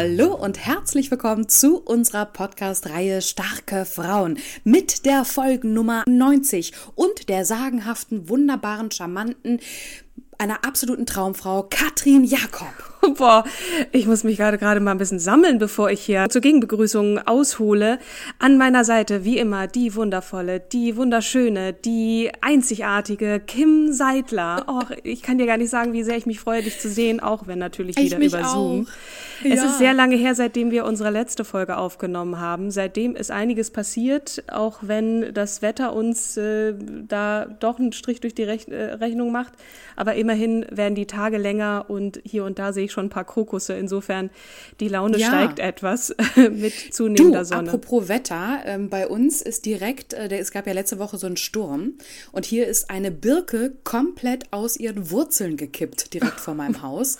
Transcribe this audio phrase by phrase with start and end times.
[0.00, 7.44] Hallo und herzlich willkommen zu unserer Podcast-Reihe Starke Frauen mit der Folgennummer 90 und der
[7.44, 9.58] sagenhaften, wunderbaren, charmanten,
[10.38, 12.88] einer absoluten Traumfrau, Katrin Jakob.
[13.16, 13.44] Boah,
[13.92, 17.98] ich muss mich gerade gerade mal ein bisschen sammeln, bevor ich hier zur Gegenbegrüßung aushole.
[18.38, 24.64] An meiner Seite, wie immer, die wundervolle, die wunderschöne, die einzigartige Kim Seidler.
[24.68, 27.20] Och, ich kann dir gar nicht sagen, wie sehr ich mich freue, dich zu sehen,
[27.20, 28.86] auch wenn natürlich wieder über Zoom.
[29.42, 29.54] Ja.
[29.54, 32.70] Es ist sehr lange her, seitdem wir unsere letzte Folge aufgenommen haben.
[32.70, 36.74] Seitdem ist einiges passiert, auch wenn das Wetter uns äh,
[37.06, 39.52] da doch einen Strich durch die Rech äh, Rechnung macht.
[39.94, 43.24] Aber immerhin werden die Tage länger und hier und da sehe ich schon ein paar
[43.24, 43.72] Krokusse.
[43.72, 44.28] Insofern,
[44.78, 45.28] die Laune ja.
[45.28, 47.70] steigt etwas mit zunehmender du, Sonne.
[47.70, 51.38] Apropos Wetter, ähm, bei uns ist direkt, äh, es gab ja letzte Woche so einen
[51.38, 51.94] Sturm
[52.30, 57.16] und hier ist eine Birke komplett aus ihren Wurzeln gekippt, direkt vor meinem Haus.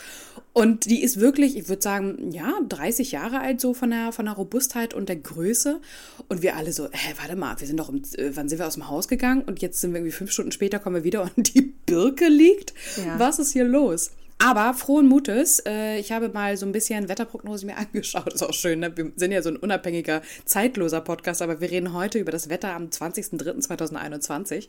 [0.53, 4.25] Und die ist wirklich, ich würde sagen, ja, 30 Jahre alt, so von der, von
[4.25, 5.81] der Robustheit und der Größe.
[6.29, 8.67] Und wir alle so, hä, warte mal, wir sind doch, um, äh, wann sind wir
[8.67, 9.43] aus dem Haus gegangen?
[9.43, 12.75] Und jetzt sind wir irgendwie fünf Stunden später, kommen wir wieder und die Birke liegt.
[12.97, 13.19] Ja.
[13.19, 14.11] Was ist hier los?
[14.39, 18.33] Aber frohen Mutes, äh, ich habe mal so ein bisschen Wetterprognose mir angeschaut.
[18.33, 18.97] Ist auch schön, ne?
[18.97, 22.75] wir sind ja so ein unabhängiger, zeitloser Podcast, aber wir reden heute über das Wetter
[22.75, 24.69] am 20.03.2021.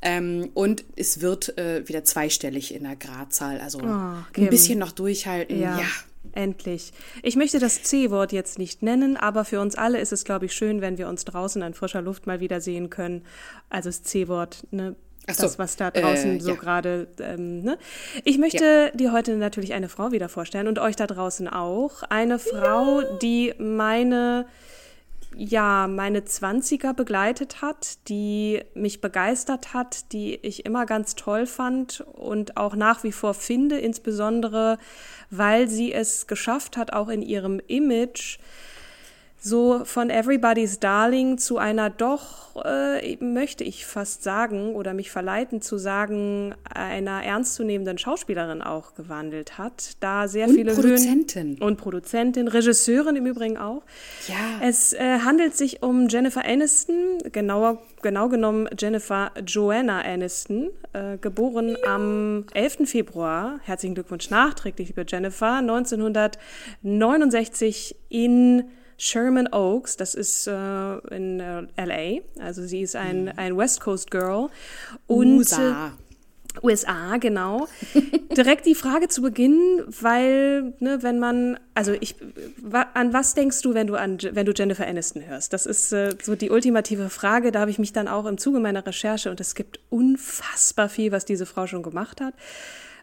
[0.00, 4.92] Ähm, und es wird äh, wieder zweistellig in der Gradzahl, also oh, ein bisschen noch
[4.92, 5.60] durchhalten.
[5.60, 5.78] ja.
[5.78, 5.86] ja.
[6.34, 6.92] Endlich.
[7.22, 10.54] Ich möchte das C-Wort jetzt nicht nennen, aber für uns alle ist es, glaube ich,
[10.54, 13.22] schön, wenn wir uns draußen in frischer Luft mal wieder sehen können.
[13.68, 14.94] Also das C-Wort, ne?
[15.30, 15.42] So.
[15.42, 16.56] das, was da draußen äh, so ja.
[16.56, 17.06] gerade.
[17.20, 17.78] Ähm, ne?
[18.24, 18.96] Ich möchte ja.
[18.96, 22.02] dir heute natürlich eine Frau wieder vorstellen und euch da draußen auch.
[22.02, 23.18] Eine Frau, ja.
[23.18, 24.46] die meine,
[25.36, 32.00] ja, meine Zwanziger begleitet hat, die mich begeistert hat, die ich immer ganz toll fand
[32.00, 34.78] und auch nach wie vor finde, insbesondere
[35.30, 38.38] weil sie es geschafft hat, auch in ihrem Image
[39.44, 45.60] so von Everybody's Darling zu einer doch, äh, möchte ich fast sagen oder mich verleiten
[45.60, 49.96] zu sagen, einer ernstzunehmenden Schauspielerin auch gewandelt hat.
[49.98, 51.56] Da sehr und viele Produzentin.
[51.56, 53.82] Höhen und Produzentin, Regisseurin im Übrigen auch.
[54.28, 54.36] Ja.
[54.62, 61.70] Es äh, handelt sich um Jennifer Aniston, genauer genau genommen Jennifer Joanna Aniston, äh, geboren
[61.70, 61.78] ja.
[61.96, 62.88] am 11.
[62.88, 63.58] Februar.
[63.64, 72.22] Herzlichen Glückwunsch nachträglich, liebe Jennifer, 1969 in Sherman Oaks, das ist äh, in äh, LA,
[72.42, 73.32] also sie ist ein, mhm.
[73.36, 74.48] ein West Coast Girl.
[75.06, 75.88] Und, USA.
[75.88, 75.90] Äh,
[76.62, 77.66] USA, genau.
[78.36, 79.58] Direkt die Frage zu Beginn,
[80.00, 82.16] weil, ne, wenn man, also ich,
[82.94, 85.52] an was denkst du, wenn du an, wenn du Jennifer Aniston hörst?
[85.52, 87.52] Das ist äh, so die ultimative Frage.
[87.52, 91.10] Da habe ich mich dann auch im Zuge meiner Recherche und es gibt unfassbar viel,
[91.10, 92.34] was diese Frau schon gemacht hat.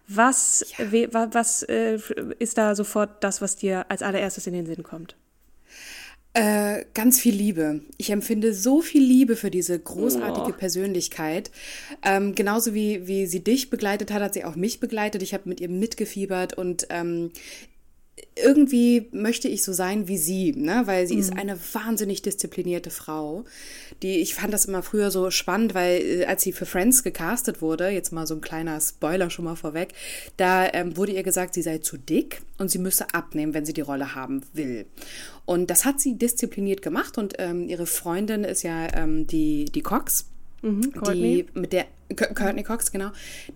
[0.07, 0.91] Was, ja.
[0.91, 2.00] we, was äh,
[2.39, 5.16] ist da sofort das, was dir als allererstes in den Sinn kommt?
[6.34, 7.81] Äh, ganz viel Liebe.
[7.97, 10.57] Ich empfinde so viel Liebe für diese großartige oh.
[10.57, 11.50] Persönlichkeit.
[12.03, 15.24] Ähm, genauso wie, wie sie dich begleitet hat, hat sie auch mich begleitet.
[15.24, 17.31] Ich habe mit ihr mitgefiebert und ähm,
[18.36, 20.83] irgendwie möchte ich so sein wie sie, ne?
[20.86, 21.19] weil sie mhm.
[21.21, 23.45] ist eine wahnsinnig disziplinierte Frau.
[24.01, 27.62] Die, ich fand das immer früher so spannend, weil äh, als sie für Friends gecastet
[27.62, 29.89] wurde, jetzt mal so ein kleiner Spoiler schon mal vorweg,
[30.38, 33.74] da ähm, wurde ihr gesagt, sie sei zu dick und sie müsse abnehmen, wenn sie
[33.74, 34.86] die Rolle haben will.
[35.45, 39.81] Und das hat sie diszipliniert gemacht und ähm, ihre Freundin ist ja ähm, die, die
[39.81, 40.25] Cox.
[40.62, 43.11] Mhm, die, mit der Courtney Cox, genau,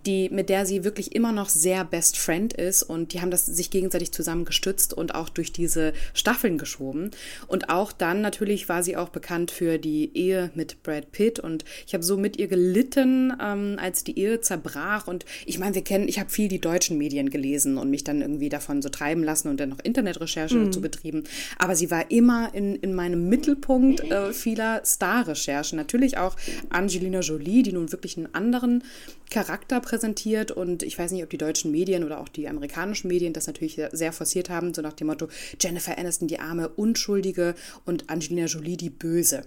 [0.06, 3.46] die, mit der sie wirklich immer noch sehr Best Friend ist und die haben das
[3.46, 7.10] sich gegenseitig zusammen gestützt und auch durch diese Staffeln geschoben.
[7.46, 11.64] Und auch dann natürlich war sie auch bekannt für die Ehe mit Brad Pitt und
[11.86, 15.06] ich habe so mit ihr gelitten, ähm, als die Ehe zerbrach.
[15.06, 18.20] Und ich meine, wir kennen, ich habe viel die deutschen Medien gelesen und mich dann
[18.20, 20.66] irgendwie davon so treiben lassen und dann noch Internetrecherche mhm.
[20.66, 21.24] dazu betrieben.
[21.58, 25.76] Aber sie war immer in, in meinem Mittelpunkt äh, vieler Star-Recherchen.
[25.76, 26.36] Natürlich auch
[26.70, 28.84] Angelina Jolie, die nun wirklich einen anderen
[29.30, 33.32] Charakter präsentiert und ich weiß nicht, ob die deutschen Medien oder auch die amerikanischen Medien
[33.32, 37.54] das natürlich sehr forciert haben, so nach dem Motto Jennifer Aniston die arme Unschuldige
[37.84, 39.44] und Angelina Jolie die Böse.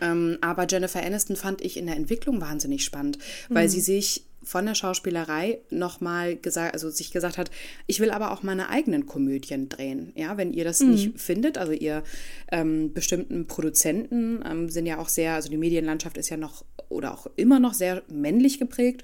[0.00, 3.70] Ähm, aber Jennifer Aniston fand ich in der Entwicklung wahnsinnig spannend, weil mhm.
[3.70, 7.50] sie sich von der Schauspielerei nochmal gesagt, also sich gesagt hat,
[7.86, 10.12] ich will aber auch meine eigenen Komödien drehen.
[10.14, 10.90] Ja, wenn ihr das mhm.
[10.90, 12.02] nicht findet, also ihr
[12.52, 17.14] ähm, bestimmten Produzenten ähm, sind ja auch sehr, also die Medienlandschaft ist ja noch oder
[17.14, 19.02] auch immer noch sehr männlich geprägt.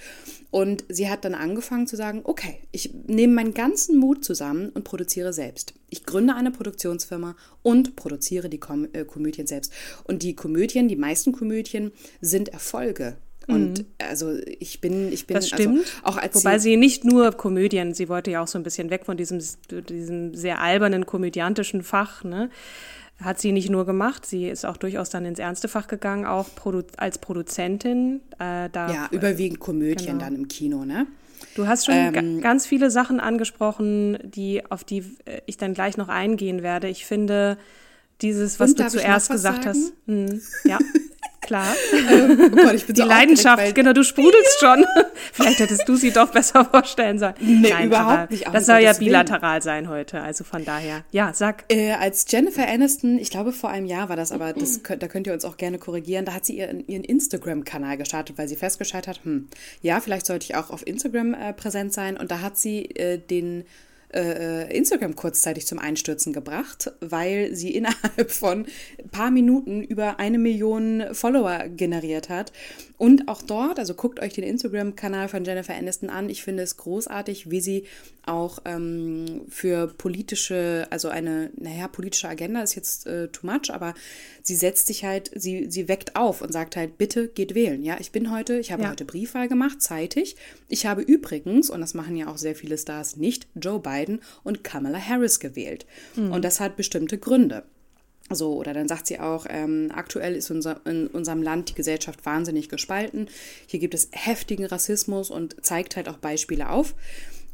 [0.50, 4.84] Und sie hat dann angefangen zu sagen, okay, ich nehme meinen ganzen Mut zusammen und
[4.84, 5.74] produziere selbst.
[5.90, 9.72] Ich gründe eine Produktionsfirma und produziere die Kom äh, Komödien selbst.
[10.04, 13.16] Und die Komödien, die meisten Komödien sind Erfolge
[13.50, 13.86] und mhm.
[13.98, 15.78] also ich bin, ich bin das also stimmt.
[15.78, 18.62] Also auch als Wobei sie, sie, nicht nur Komödien, sie wollte ja auch so ein
[18.62, 19.40] bisschen weg von diesem,
[19.88, 22.50] diesem sehr albernen komödiantischen Fach, ne?
[23.20, 26.54] Hat sie nicht nur gemacht, sie ist auch durchaus dann ins ernste Fach gegangen, auch
[26.54, 28.20] produ als Produzentin.
[28.38, 30.20] Äh, da, ja, überwiegend Komödien genau.
[30.20, 31.06] dann im Kino, ne?
[31.54, 35.96] Du hast schon ähm, ganz viele Sachen angesprochen, die, auf die äh, ich dann gleich
[35.96, 36.88] noch eingehen werde.
[36.88, 37.58] Ich finde,
[38.22, 39.92] dieses, was du zuerst gesagt hast.
[40.06, 40.78] Mh, ja.
[41.50, 41.74] Klar.
[41.92, 44.84] Ähm, oh Gott, ich bin Die so Leidenschaft, genau, du sprudelst schon.
[45.32, 47.34] Vielleicht hättest du sie doch besser vorstellen sollen.
[47.40, 48.46] Nee, Nein, überhaupt nicht.
[48.46, 49.62] Das soll ja bilateral Willen.
[49.62, 51.02] sein heute, also von daher.
[51.10, 51.64] Ja, sag.
[51.68, 55.26] Äh, als Jennifer Aniston, ich glaube vor einem Jahr war das, aber das, da könnt
[55.26, 59.08] ihr uns auch gerne korrigieren, da hat sie ihren, ihren Instagram-Kanal gestartet, weil sie festgestellt
[59.08, 59.48] hat, hm,
[59.82, 62.16] ja, vielleicht sollte ich auch auf Instagram äh, präsent sein.
[62.16, 63.64] Und da hat sie äh, den
[64.12, 68.66] äh, äh, Instagram kurzzeitig zum Einstürzen gebracht, weil sie innerhalb von
[68.98, 72.52] ein paar Minuten über eine Million Follower generiert hat.
[72.98, 76.28] Und auch dort, also guckt euch den Instagram-Kanal von Jennifer Aniston an.
[76.28, 77.84] Ich finde es großartig, wie sie
[78.26, 83.94] auch ähm, für politische, also eine, naja, politische Agenda ist jetzt äh, too much, aber
[84.42, 87.82] sie setzt sich halt, sie, sie weckt auf und sagt halt, bitte geht wählen.
[87.82, 88.90] Ja, ich bin heute, ich habe ja.
[88.90, 90.36] heute Briefwahl gemacht, zeitig.
[90.68, 93.99] Ich habe übrigens, und das machen ja auch sehr viele Stars nicht, Joe Biden
[94.42, 95.86] und Kamala Harris gewählt.
[96.16, 96.32] Mhm.
[96.32, 97.64] Und das hat bestimmte Gründe.
[98.32, 102.24] So, oder dann sagt sie auch, ähm, aktuell ist unser, in unserem Land die Gesellschaft
[102.24, 103.28] wahnsinnig gespalten.
[103.66, 106.94] Hier gibt es heftigen Rassismus und zeigt halt auch Beispiele auf.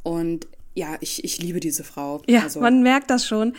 [0.03, 0.47] Und
[0.77, 2.21] ja, ich, ich liebe diese Frau.
[2.27, 2.61] Ja, also.
[2.61, 3.55] man merkt das schon.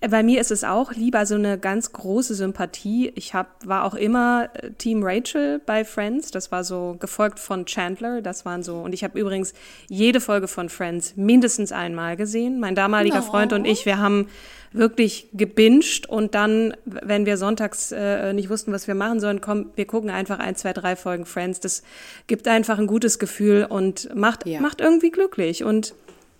[0.00, 3.12] Bei mir ist es auch lieber so eine ganz große Sympathie.
[3.14, 6.30] Ich hab, war auch immer äh, Team Rachel bei Friends.
[6.30, 8.22] Das war so gefolgt von Chandler.
[8.22, 8.78] Das waren so.
[8.78, 9.52] Und ich habe übrigens
[9.88, 12.58] jede Folge von Friends mindestens einmal gesehen.
[12.58, 13.22] Mein damaliger no.
[13.22, 14.26] Freund und ich, wir haben
[14.72, 19.70] wirklich gebinged und dann, wenn wir sonntags äh, nicht wussten, was wir machen sollen, komm,
[19.76, 21.60] wir gucken einfach ein, zwei, drei Folgen Friends.
[21.60, 21.82] Das
[22.26, 24.60] gibt einfach ein gutes Gefühl und macht, ja.
[24.60, 25.62] macht irgendwie glücklich.
[25.62, 25.94] Und.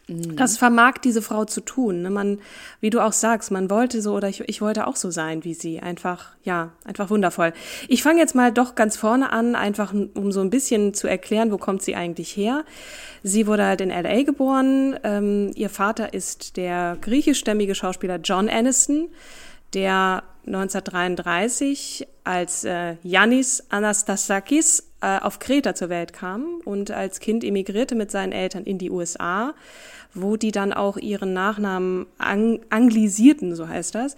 [0.08, 2.03] Das vermag diese Frau zu tun.
[2.03, 2.11] Ne?
[2.11, 2.38] Man,
[2.81, 5.55] wie du auch sagst, man wollte so oder ich, ich wollte auch so sein wie
[5.55, 5.81] sie.
[5.81, 7.53] Einfach, ja, einfach wundervoll.
[7.88, 11.50] Ich fange jetzt mal doch ganz vorne an, einfach um so ein bisschen zu erklären,
[11.50, 12.64] wo kommt sie eigentlich her.
[13.25, 14.97] Sie wurde halt in LA geboren.
[15.03, 19.09] Ähm, ihr Vater ist der griechischstämmige Schauspieler John Aniston,
[19.75, 27.43] der 1933 als äh, Yannis Anastasakis äh, auf Kreta zur Welt kam und als Kind
[27.43, 29.54] emigrierte mit seinen Eltern in die USA
[30.20, 34.16] wo die dann auch ihren Nachnamen ang anglisierten, so heißt das.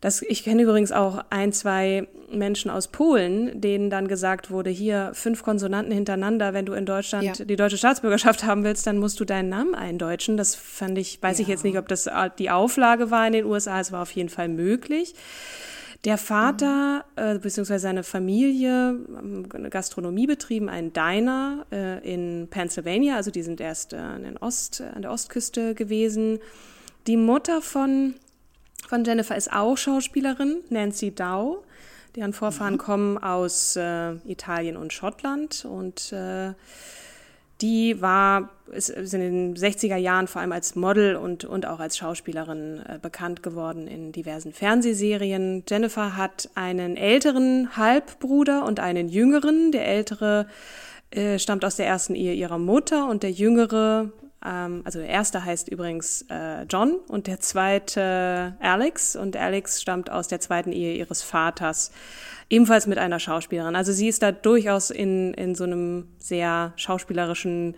[0.00, 5.12] Das, ich kenne übrigens auch ein, zwei Menschen aus Polen, denen dann gesagt wurde, hier
[5.14, 7.44] fünf Konsonanten hintereinander, wenn du in Deutschland ja.
[7.44, 10.36] die deutsche Staatsbürgerschaft haben willst, dann musst du deinen Namen eindeutschen.
[10.36, 11.42] Das fand ich, weiß ja.
[11.42, 14.28] ich jetzt nicht, ob das die Auflage war in den USA, es war auf jeden
[14.28, 15.14] Fall möglich.
[16.04, 17.78] Der Vater äh, bzw.
[17.78, 18.98] seine Familie
[19.54, 24.82] eine Gastronomie betrieben, einen Diner äh, in Pennsylvania, also die sind erst äh, an, Ost,
[24.82, 26.40] an der Ostküste gewesen.
[27.06, 28.14] Die Mutter von,
[28.86, 31.64] von Jennifer ist auch Schauspielerin, Nancy Dow.
[32.16, 32.78] Deren Vorfahren mhm.
[32.78, 36.52] kommen aus äh, Italien und Schottland und äh,
[37.60, 41.96] die war, ist, in den 60er Jahren vor allem als Model und, und auch als
[41.96, 45.64] Schauspielerin äh, bekannt geworden in diversen Fernsehserien.
[45.68, 49.70] Jennifer hat einen älteren Halbbruder und einen jüngeren.
[49.72, 50.46] Der ältere
[51.10, 54.10] äh, stammt aus der ersten Ehe ihrer Mutter und der jüngere
[54.44, 59.16] ähm, also der erste heißt übrigens äh, John und der zweite Alex.
[59.16, 61.90] Und Alex stammt aus der zweiten Ehe ihres Vaters,
[62.50, 63.76] ebenfalls mit einer Schauspielerin.
[63.76, 67.74] Also sie ist da durchaus in, in so einem sehr schauspielerischen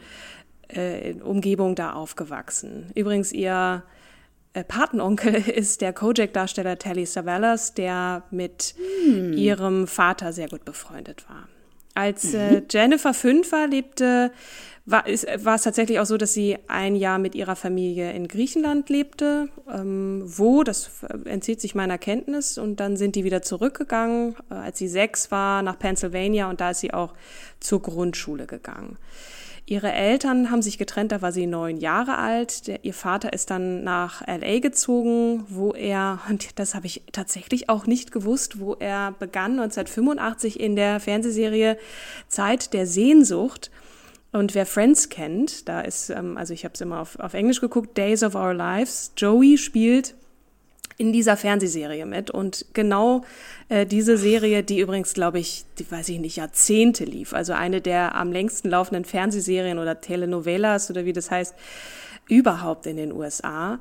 [0.69, 2.91] äh, Umgebung da aufgewachsen.
[2.95, 3.83] Übrigens ihr
[4.53, 9.33] äh, Patenonkel ist der Kojak-Darsteller Telly Savalas, der mit hm.
[9.35, 11.49] ihrem Vater sehr gut befreundet war.
[11.95, 12.67] Als äh, mhm.
[12.71, 14.31] Jennifer fünf war, lebte,
[14.87, 18.29] war, ist, war es tatsächlich auch so, dass sie ein Jahr mit ihrer Familie in
[18.29, 19.49] Griechenland lebte.
[19.69, 20.91] Ähm, wo, das
[21.25, 22.57] entzieht sich meiner Kenntnis.
[22.57, 26.49] Und dann sind die wieder zurückgegangen, äh, als sie sechs war, nach Pennsylvania.
[26.49, 27.15] Und da ist sie auch
[27.59, 28.97] zur Grundschule gegangen.
[29.69, 32.69] Ihre Eltern haben sich getrennt, da war sie neun Jahre alt.
[32.69, 37.69] Der, ihr Vater ist dann nach LA gezogen, wo er, und das habe ich tatsächlich
[37.69, 41.77] auch nicht gewusst, wo er begann 1985 in der Fernsehserie
[42.29, 43.73] Zeit der Sehnsucht.
[44.37, 47.61] Und wer Friends kennt, da ist, ähm, also ich habe es immer auf, auf Englisch
[47.61, 49.13] geguckt, Days of Our Lives.
[49.17, 50.15] Joey spielt
[50.99, 52.31] in dieser Fernsehserie mit.
[52.31, 53.25] Und genau
[53.69, 57.81] äh, diese Serie, die übrigens, glaube ich, die weiß ich nicht, Jahrzehnte lief, also eine
[57.81, 61.55] der am längsten laufenden Fernsehserien oder Telenovelas oder wie das heißt,
[62.29, 63.79] überhaupt in den USA.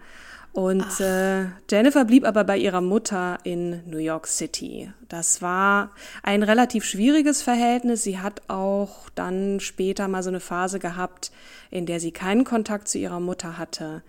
[0.56, 4.90] Und äh, Jennifer blieb aber bei ihrer Mutter in New York City.
[5.10, 5.92] Das war
[6.24, 8.04] ein relativ schwieriges Verhältnis.
[8.04, 11.34] Sie hat auch dann später mal so eine Phase gehabt,
[11.72, 14.02] in der sie keinen Kontakt zu ihrer Mutter hatte.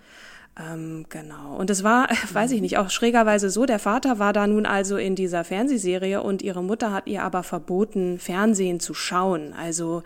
[0.57, 1.57] Ähm, genau.
[1.57, 4.99] Und es war, weiß ich nicht, auch schrägerweise so, der Vater war da nun also
[4.99, 9.53] in dieser Fernsehserie und ihre Mutter hat ihr aber verboten, Fernsehen zu schauen.
[9.53, 10.05] Also,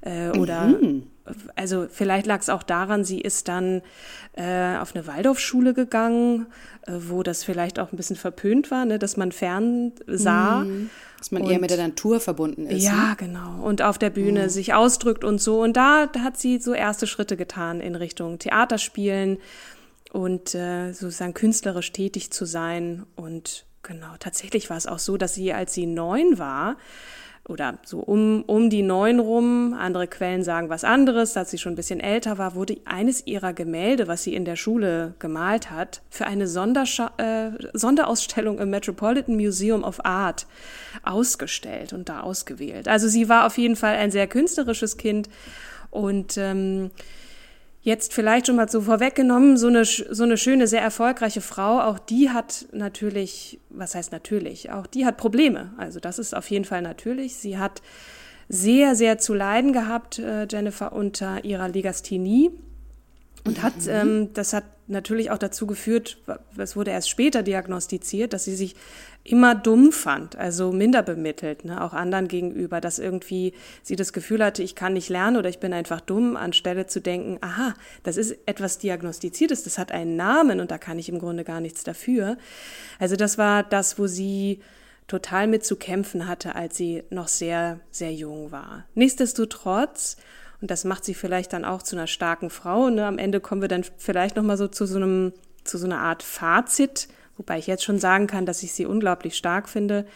[0.00, 1.02] äh, oder, mhm.
[1.54, 3.82] Also vielleicht lag es auch daran, sie ist dann
[4.34, 6.46] äh, auf eine Waldorfschule gegangen,
[6.86, 10.64] äh, wo das vielleicht auch ein bisschen verpönt war, ne, dass man fern sah.
[10.64, 10.90] Mhm.
[11.18, 12.84] Dass man und, eher mit der Natur verbunden ist.
[12.84, 13.16] Ja, ne?
[13.16, 13.62] genau.
[13.62, 14.48] Und auf der Bühne mhm.
[14.48, 15.62] sich ausdrückt und so.
[15.62, 19.38] Und da hat sie so erste Schritte getan in Richtung Theaterspielen
[20.12, 23.04] und äh, sozusagen künstlerisch tätig zu sein.
[23.16, 26.76] Und genau, tatsächlich war es auch so, dass sie, als sie neun war,
[27.48, 31.74] oder so um, um die neun rum, andere Quellen sagen was anderes, als sie schon
[31.74, 36.02] ein bisschen älter war, wurde eines ihrer Gemälde, was sie in der Schule gemalt hat,
[36.10, 40.46] für eine Sonderscha äh, Sonderausstellung im Metropolitan Museum of Art
[41.04, 42.88] ausgestellt und da ausgewählt.
[42.88, 45.28] Also sie war auf jeden Fall ein sehr künstlerisches Kind
[45.90, 46.90] und ähm,
[47.86, 52.00] Jetzt vielleicht schon mal so vorweggenommen, so eine, so eine schöne, sehr erfolgreiche Frau, auch
[52.00, 55.72] die hat natürlich, was heißt natürlich, auch die hat Probleme.
[55.76, 57.36] Also das ist auf jeden Fall natürlich.
[57.36, 57.82] Sie hat
[58.48, 62.50] sehr, sehr zu leiden gehabt, äh, Jennifer, unter ihrer Legasthenie
[63.44, 63.90] und hat, mhm.
[63.90, 66.18] ähm, das hat natürlich auch dazu geführt,
[66.58, 68.74] es wurde erst später diagnostiziert, dass sie sich
[69.30, 73.52] immer dumm fand, also minder bemittelt, ne, auch anderen gegenüber, dass irgendwie
[73.82, 77.00] sie das Gefühl hatte, ich kann nicht lernen oder ich bin einfach dumm, anstelle zu
[77.00, 81.18] denken, aha, das ist etwas Diagnostiziertes, das hat einen Namen und da kann ich im
[81.18, 82.36] Grunde gar nichts dafür.
[82.98, 84.60] Also das war das, wo sie
[85.06, 88.84] total mit zu kämpfen hatte, als sie noch sehr, sehr jung war.
[88.94, 90.16] Nichtsdestotrotz,
[90.60, 93.60] und das macht sie vielleicht dann auch zu einer starken Frau, ne, am Ende kommen
[93.60, 95.32] wir dann vielleicht nochmal so zu so einem,
[95.64, 99.36] zu so einer Art Fazit, wobei ich jetzt schon sagen kann, dass ich sie unglaublich
[99.36, 100.06] stark finde,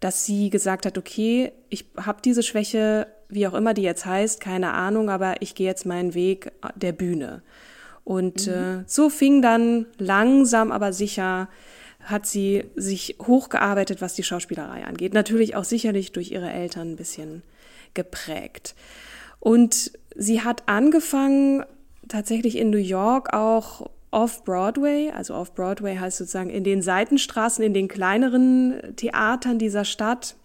[0.00, 4.40] dass sie gesagt hat, okay, ich habe diese Schwäche, wie auch immer die jetzt heißt,
[4.40, 7.42] keine Ahnung, aber ich gehe jetzt meinen Weg der Bühne.
[8.04, 8.52] Und mhm.
[8.52, 11.48] äh, so fing dann langsam, aber sicher
[12.04, 15.12] hat sie sich hochgearbeitet, was die Schauspielerei angeht.
[15.12, 17.42] Natürlich auch sicherlich durch ihre Eltern ein bisschen
[17.94, 18.76] geprägt.
[19.40, 21.64] Und sie hat angefangen,
[22.08, 27.86] tatsächlich in New York auch Off-Broadway, also Off-Broadway heißt sozusagen in den Seitenstraßen, in den
[27.86, 30.36] kleineren Theatern dieser Stadt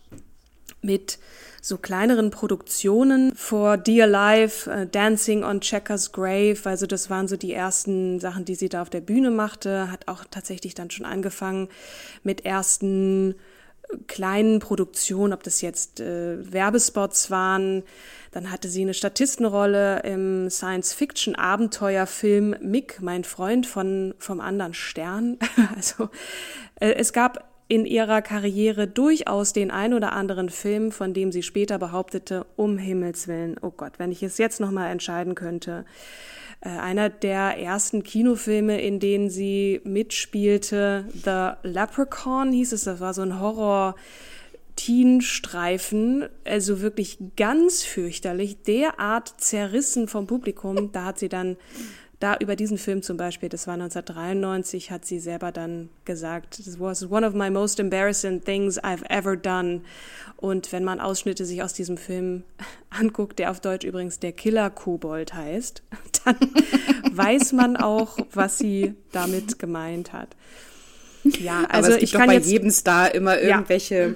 [0.82, 1.20] mit
[1.62, 7.38] so kleineren Produktionen for Dear Life, uh, Dancing on Checkers Grave, also das waren so
[7.38, 11.06] die ersten Sachen, die sie da auf der Bühne machte, hat auch tatsächlich dann schon
[11.06, 11.70] angefangen
[12.24, 13.36] mit ersten äh,
[14.08, 17.84] kleinen Produktionen, ob das jetzt äh, Werbespots waren,
[18.32, 25.38] dann hatte sie eine Statistenrolle im Science-Fiction-Abenteuerfilm Mick, mein Freund von, vom anderen Stern.
[25.76, 26.10] also
[26.80, 31.44] äh, es gab in ihrer Karriere durchaus den ein oder anderen Film, von dem sie
[31.44, 35.86] später behauptete, um Himmels Willen, oh Gott, wenn ich es jetzt nochmal entscheiden könnte.
[36.62, 43.14] Äh, einer der ersten Kinofilme, in denen sie mitspielte, The Leprechaun hieß es, das war
[43.14, 43.96] so ein Horror-
[44.82, 50.92] Teenstreifen, also wirklich ganz fürchterlich, derart zerrissen vom Publikum.
[50.92, 51.58] Da hat sie dann
[52.20, 56.80] da über diesen Film zum Beispiel, das war 1993, hat sie selber dann gesagt, this
[56.80, 59.82] was one of my most embarrassing things I've ever done.
[60.38, 62.44] Und wenn man Ausschnitte sich aus diesem Film
[62.90, 65.84] anguckt, der auf Deutsch übrigens der Killer-Kobold heißt,
[66.26, 66.38] dann
[67.12, 70.30] weiß man auch, was sie damit gemeint hat.
[71.24, 74.14] Ja, also Aber es gibt ich kann doch bei jetzt, jedem Star immer irgendwelche ja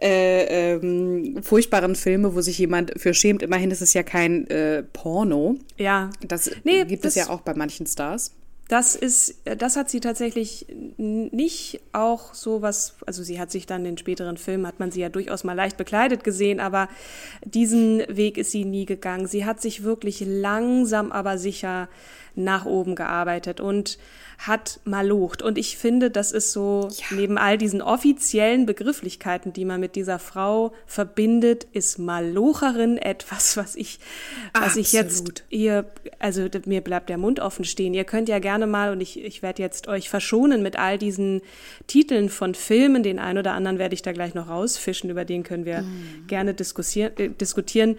[0.00, 3.42] äh, ähm, furchtbaren Filme, wo sich jemand für schämt.
[3.42, 5.56] Immerhin ist es ja kein äh, Porno.
[5.76, 6.10] Ja.
[6.26, 8.32] Das nee, gibt das, es ja auch bei manchen Stars.
[8.70, 10.64] Das ist, das hat sie tatsächlich
[10.96, 15.00] nicht auch so was, also sie hat sich dann in späteren Filmen, hat man sie
[15.00, 16.88] ja durchaus mal leicht bekleidet gesehen, aber
[17.44, 19.26] diesen Weg ist sie nie gegangen.
[19.26, 21.88] Sie hat sich wirklich langsam, aber sicher
[22.34, 23.98] nach oben gearbeitet und
[24.46, 25.42] hat malocht.
[25.42, 27.16] Und ich finde, das ist so, ja.
[27.16, 33.76] neben all diesen offiziellen Begrifflichkeiten, die man mit dieser Frau verbindet, ist Malocherin etwas, was
[33.76, 33.98] ich,
[34.54, 34.86] was Absolut.
[34.86, 35.84] ich jetzt ihr,
[36.18, 37.92] also mir bleibt der Mund offen stehen.
[37.92, 41.42] Ihr könnt ja gerne mal, und ich, ich werde jetzt euch verschonen mit all diesen
[41.86, 45.42] Titeln von Filmen, den einen oder anderen werde ich da gleich noch rausfischen, über den
[45.42, 46.26] können wir mhm.
[46.28, 47.12] gerne diskutieren.
[47.18, 47.96] Äh, diskutieren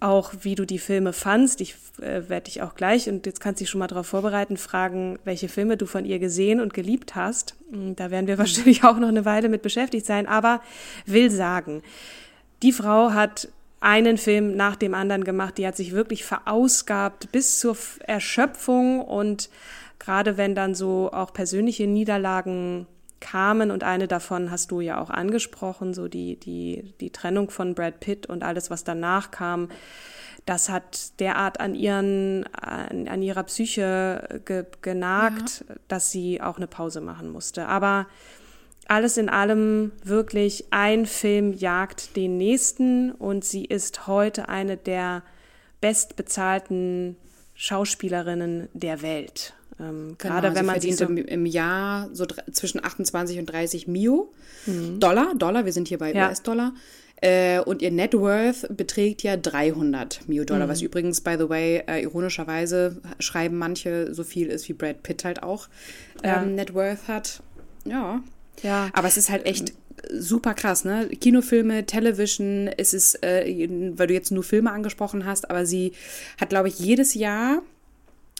[0.00, 1.60] auch wie du die Filme fandst.
[1.60, 4.56] Ich äh, werde dich auch gleich, und jetzt kannst du dich schon mal darauf vorbereiten,
[4.56, 7.54] fragen, welche Filme du von ihr gesehen und geliebt hast.
[7.70, 10.60] Hm, da werden wir wahrscheinlich auch noch eine Weile mit beschäftigt sein, aber
[11.06, 11.82] will sagen,
[12.62, 13.48] die Frau hat
[13.80, 17.76] einen Film nach dem anderen gemacht, die hat sich wirklich verausgabt bis zur
[18.06, 19.50] Erschöpfung und
[19.98, 22.86] gerade wenn dann so auch persönliche Niederlagen
[23.20, 27.74] kamen und eine davon hast du ja auch angesprochen, so die, die, die Trennung von
[27.74, 29.68] Brad Pitt und alles, was danach kam.
[30.44, 35.74] Das hat derart an ihren, an, an ihrer Psyche ge, genagt, ja.
[35.88, 37.66] dass sie auch eine Pause machen musste.
[37.66, 38.06] Aber
[38.86, 45.24] alles in allem wirklich ein Film jagt den nächsten und sie ist heute eine der
[45.80, 47.16] bestbezahlten
[47.54, 49.55] Schauspielerinnen der Welt.
[49.78, 53.88] Ähm, genau, gerade also wenn man sie so im Jahr so zwischen 28 und 30
[53.88, 54.32] Mio
[54.66, 55.00] mhm.
[55.00, 56.28] Dollar, Dollar, wir sind hier bei ja.
[56.28, 56.72] US-Dollar.
[57.22, 60.70] Äh, und ihr Net Worth beträgt ja 300 Mio Dollar, mhm.
[60.70, 65.24] was übrigens, by the way, äh, ironischerweise schreiben manche so viel ist, wie Brad Pitt
[65.24, 65.68] halt auch
[66.22, 66.42] ja.
[66.42, 67.42] ähm, Net Worth hat.
[67.84, 68.22] Ja.
[68.62, 68.90] Ja.
[68.92, 69.72] Aber es ist halt echt
[70.12, 71.08] super krass, ne?
[71.08, 75.92] Kinofilme, Television, es ist, äh, weil du jetzt nur Filme angesprochen hast, aber sie
[76.38, 77.62] hat, glaube ich, jedes Jahr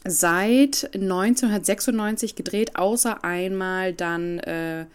[0.09, 4.87] seit 1996 gedreht, außer einmal dann, äh,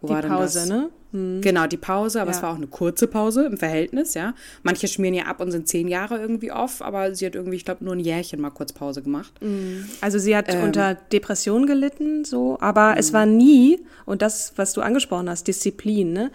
[0.00, 0.78] wo die war Pause, denn das?
[0.78, 0.90] ne?
[1.14, 1.40] Hm.
[1.42, 2.36] Genau, die Pause, aber ja.
[2.36, 4.34] es war auch eine kurze Pause im Verhältnis, ja.
[4.64, 7.64] Manche schmieren ja ab und sind zehn Jahre irgendwie off, aber sie hat irgendwie, ich
[7.64, 9.32] glaube, nur ein Jährchen mal kurz Pause gemacht.
[9.40, 9.88] Hm.
[10.00, 12.98] Also sie hat ähm, unter Depression gelitten, so, aber hm.
[12.98, 16.30] es war nie, und das, was du angesprochen hast, Disziplin, ne?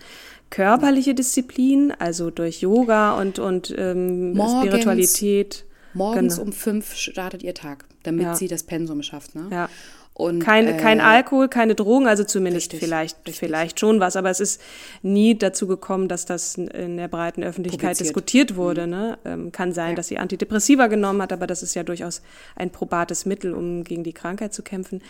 [0.49, 5.65] Körperliche Disziplin, also durch Yoga und, und ähm, Spiritualität.
[5.99, 6.47] Morgens genau.
[6.47, 8.35] um fünf startet ihr Tag damit ja.
[8.35, 9.35] sie das Pensum schafft.
[9.35, 9.47] Ne?
[9.51, 9.69] Ja.
[10.13, 13.39] Und, kein, äh, kein Alkohol, keine Drogen, also zumindest richtig, vielleicht, richtig.
[13.39, 14.61] vielleicht schon was, aber es ist
[15.01, 18.07] nie dazu gekommen, dass das in der breiten Öffentlichkeit Publiziert.
[18.07, 18.85] diskutiert wurde.
[18.85, 18.89] Mhm.
[18.89, 19.17] Ne?
[19.23, 19.95] Ähm, kann sein, ja.
[19.95, 22.21] dass sie Antidepressiva genommen hat, aber das ist ja durchaus
[22.55, 25.01] ein probates Mittel, um gegen die Krankheit zu kämpfen.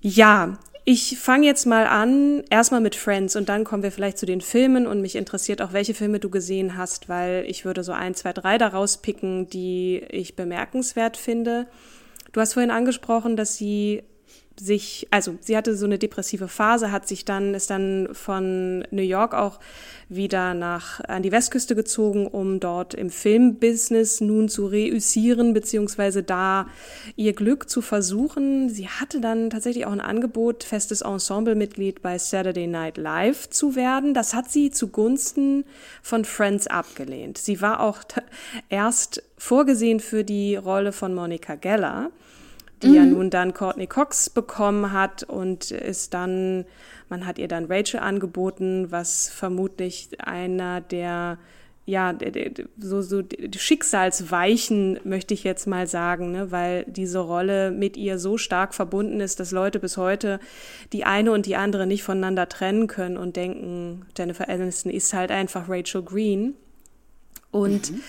[0.00, 0.58] Ja,
[0.90, 4.40] ich fange jetzt mal an, erstmal mit Friends und dann kommen wir vielleicht zu den
[4.40, 8.14] Filmen und mich interessiert auch, welche Filme du gesehen hast, weil ich würde so ein,
[8.14, 11.66] zwei, drei daraus picken, die ich bemerkenswert finde.
[12.32, 14.02] Du hast vorhin angesprochen, dass sie
[14.60, 19.02] sich, also sie hatte so eine depressive Phase, hat sich dann, ist dann von New
[19.02, 19.60] York auch
[20.08, 26.66] wieder nach, an die Westküste gezogen, um dort im Filmbusiness nun zu reüssieren, beziehungsweise da
[27.16, 28.70] ihr Glück zu versuchen.
[28.70, 34.14] Sie hatte dann tatsächlich auch ein Angebot, festes Ensemblemitglied bei Saturday Night Live zu werden.
[34.14, 35.64] Das hat sie zugunsten
[36.02, 37.38] von Friends abgelehnt.
[37.38, 37.98] Sie war auch
[38.68, 42.10] erst vorgesehen für die Rolle von Monica Geller
[42.82, 42.94] die mhm.
[42.94, 46.64] ja nun dann Courtney Cox bekommen hat und ist dann,
[47.08, 51.38] man hat ihr dann Rachel angeboten, was vermutlich einer der
[51.88, 52.14] ja,
[52.76, 53.22] so, so
[53.56, 56.52] Schicksalsweichen, möchte ich jetzt mal sagen, ne?
[56.52, 60.38] weil diese Rolle mit ihr so stark verbunden ist, dass Leute bis heute
[60.92, 65.30] die eine und die andere nicht voneinander trennen können und denken, Jennifer Aniston ist halt
[65.30, 66.56] einfach Rachel Green.
[67.50, 68.02] Und mhm.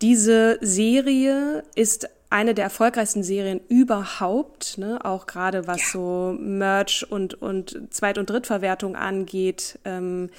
[0.00, 4.98] diese Serie ist eine der erfolgreichsten Serien überhaupt, ne?
[5.04, 5.86] auch gerade was ja.
[5.92, 9.78] so Merch und, und Zweit- und Drittverwertung angeht.
[9.84, 10.30] Ähm,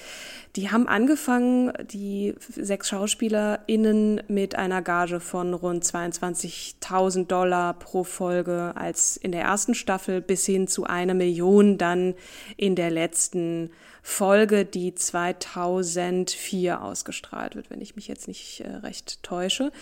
[0.56, 8.72] die haben angefangen, die sechs SchauspielerInnen mit einer Gage von rund 22.000 Dollar pro Folge
[8.76, 12.14] als in der ersten Staffel bis hin zu einer Million dann
[12.56, 19.22] in der letzten Folge, die 2004 ausgestrahlt wird, wenn ich mich jetzt nicht äh, recht
[19.22, 19.72] täusche.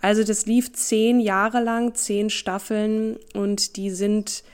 [0.00, 4.44] Also das lief zehn Jahre lang, zehn Staffeln und die sind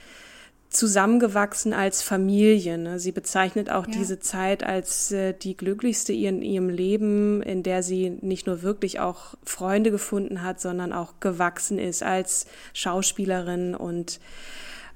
[0.73, 2.77] zusammengewachsen als Familie.
[2.77, 2.99] Ne?
[2.99, 3.93] Sie bezeichnet auch ja.
[3.93, 8.99] diese Zeit als äh, die glücklichste in ihrem Leben, in der sie nicht nur wirklich
[8.99, 14.19] auch Freunde gefunden hat, sondern auch gewachsen ist als Schauspielerin und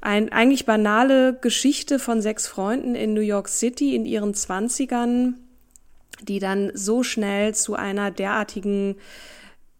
[0.01, 5.35] ein eigentlich banale Geschichte von sechs Freunden in New York City in ihren Zwanzigern,
[6.21, 8.95] die dann so schnell zu einer derartigen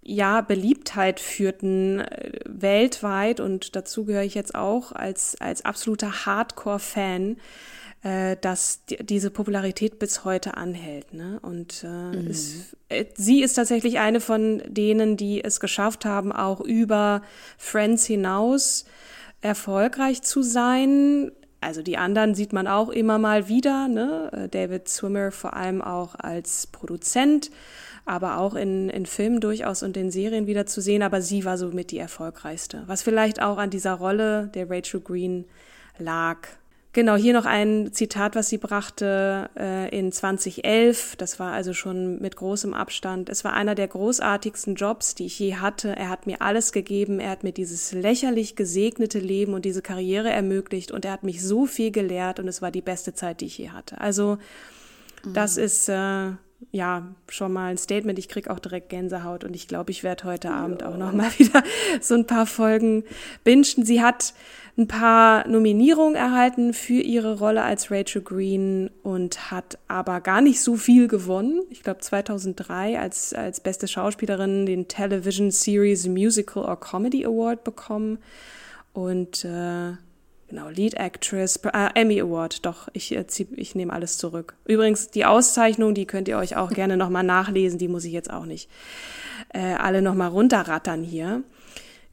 [0.08, 7.36] ja, Beliebtheit führten äh, weltweit und dazu gehöre ich jetzt auch als, als absoluter Hardcore-Fan,
[8.04, 11.14] äh, dass die, diese Popularität bis heute anhält.
[11.14, 11.40] Ne?
[11.42, 12.28] Und äh, mhm.
[12.28, 17.22] es, äh, sie ist tatsächlich eine von denen, die es geschafft haben, auch über
[17.58, 18.86] Friends hinaus
[19.42, 21.34] erfolgreich zu sein.
[21.60, 23.90] Also die anderen sieht man auch immer mal wieder.
[23.90, 24.32] Ne?
[24.32, 27.52] Äh, David Swimmer vor allem auch als Produzent
[28.08, 31.04] aber auch in, in Filmen durchaus und in Serien wieder zu sehen.
[31.04, 32.84] Aber sie war somit die erfolgreichste.
[32.88, 35.46] Was vielleicht auch an dieser Rolle der Rachel Green
[35.98, 36.48] lag.
[36.94, 41.16] Genau, hier noch ein Zitat, was sie brachte äh, in 2011.
[41.18, 43.30] Das war also schon mit großem Abstand.
[43.30, 45.96] Es war einer der großartigsten Jobs, die ich je hatte.
[45.96, 47.20] Er hat mir alles gegeben.
[47.20, 50.92] Er hat mir dieses lächerlich gesegnete Leben und diese Karriere ermöglicht.
[50.92, 52.40] Und er hat mich so viel gelehrt.
[52.40, 54.02] Und es war die beste Zeit, die ich je hatte.
[54.02, 54.40] Also,
[55.34, 55.64] das mhm.
[55.64, 56.32] ist äh,
[56.72, 58.18] ja, schon mal ein Statement.
[58.18, 61.30] Ich krieg auch direkt Gänsehaut und ich glaube, ich werde heute Abend auch noch mal
[61.38, 61.64] wieder
[62.02, 63.04] so ein paar Folgen
[63.44, 63.64] bingen.
[63.64, 64.34] Sie hat
[64.78, 70.62] ein paar Nominierungen erhalten für ihre Rolle als Rachel Green und hat aber gar nicht
[70.62, 71.62] so viel gewonnen.
[71.72, 78.20] Ich glaube 2003 als, als beste Schauspielerin den Television Series Musical or Comedy Award bekommen
[78.94, 79.94] und äh,
[80.50, 84.56] Genau, Lead Actress, äh, Emmy Award, doch, ich, äh, ich nehme alles zurück.
[84.66, 88.32] Übrigens, die Auszeichnung, die könnt ihr euch auch gerne nochmal nachlesen, die muss ich jetzt
[88.32, 88.70] auch nicht
[89.54, 91.44] äh, alle nochmal runterrattern hier.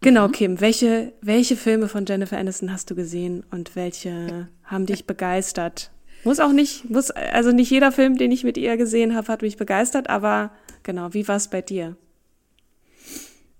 [0.00, 0.32] Genau, mhm.
[0.32, 5.92] Kim, welche, welche Filme von Jennifer Aniston hast du gesehen und welche haben dich begeistert?
[6.24, 9.42] Muss auch nicht, muss, also nicht jeder Film, den ich mit ihr gesehen habe, hat
[9.42, 10.50] mich begeistert, aber
[10.82, 11.96] genau, wie war es bei dir?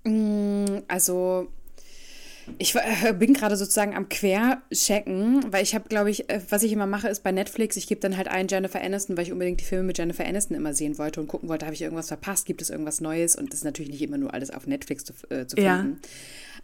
[0.05, 1.49] Mm, also
[2.59, 6.72] ich äh, bin gerade sozusagen am Querchecken, weil ich habe, glaube ich, äh, was ich
[6.72, 9.61] immer mache, ist bei Netflix, ich gebe dann halt ein Jennifer Aniston, weil ich unbedingt
[9.61, 12.46] die Filme mit Jennifer Aniston immer sehen wollte und gucken wollte, habe ich irgendwas verpasst,
[12.46, 15.12] gibt es irgendwas Neues und das ist natürlich nicht immer nur alles auf Netflix zu,
[15.30, 16.00] äh, zu finden.
[16.02, 16.09] Ja.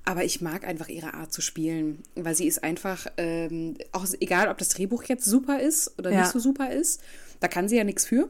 [0.04, 4.48] Aber ich mag einfach ihre Art zu spielen, weil sie ist einfach, ähm, auch egal,
[4.48, 6.20] ob das Drehbuch jetzt super ist oder ja.
[6.20, 7.02] nicht so super ist,
[7.40, 8.28] da kann sie ja nichts für.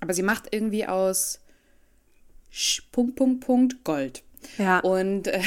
[0.00, 1.40] Aber sie macht irgendwie aus
[2.90, 4.22] Punkt, Punkt, Punkt Gold.
[4.58, 4.80] Ja.
[4.80, 5.40] Und äh,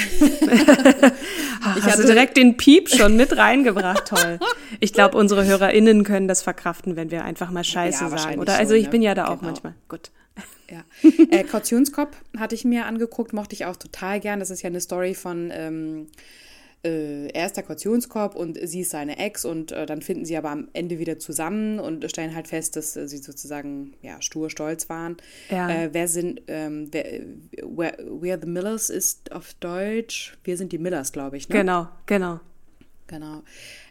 [1.62, 4.08] Ach, ich hatte direkt den Piep schon mit reingebracht.
[4.08, 4.38] Toll.
[4.80, 8.40] Ich glaube, unsere HörerInnen können das verkraften, wenn wir einfach mal Scheiße ja, sagen.
[8.40, 8.56] Oder?
[8.56, 8.90] Also ich ne?
[8.90, 9.36] bin ja da genau.
[9.36, 9.74] auch manchmal.
[9.88, 10.10] Gut.
[10.70, 10.84] Ja.
[11.30, 14.40] Äh, Kautionskopf hatte ich mir angeguckt, mochte ich auch total gern.
[14.40, 16.08] Das ist ja eine Story von ähm,
[16.86, 20.36] äh, er ist der Kautionskorb und sie ist seine Ex und äh, dann finden sie
[20.36, 24.50] aber am Ende wieder zusammen und stellen halt fest, dass äh, sie sozusagen ja stur
[24.50, 25.16] stolz waren.
[25.50, 25.68] Ja.
[25.68, 27.04] Äh, wer sind ähm, wer,
[27.62, 30.38] where, where the Millers ist auf Deutsch?
[30.44, 31.48] Wir sind die Millers, glaube ich.
[31.48, 31.56] Ne?
[31.56, 32.40] Genau, genau.
[33.08, 33.42] Genau.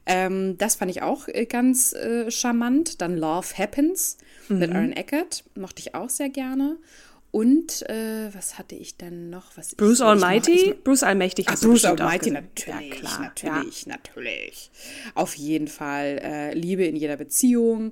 [0.06, 3.02] Ähm, das fand ich auch äh, ganz äh, charmant.
[3.02, 4.18] Dann Love Happens
[4.50, 4.60] mhm.
[4.60, 6.78] mit Aaron Eckert mochte ich auch sehr gerne.
[7.36, 9.58] Und äh, was hatte ich denn noch?
[9.58, 10.54] Was Bruce Almighty?
[10.54, 11.48] Ich ich, Bruce Allmächtig.
[11.50, 13.92] Ach, Bruce Almighty, natürlich, ja, klar, natürlich, ja.
[13.92, 14.72] natürlich.
[15.16, 17.92] Auf jeden Fall äh, Liebe in jeder Beziehung.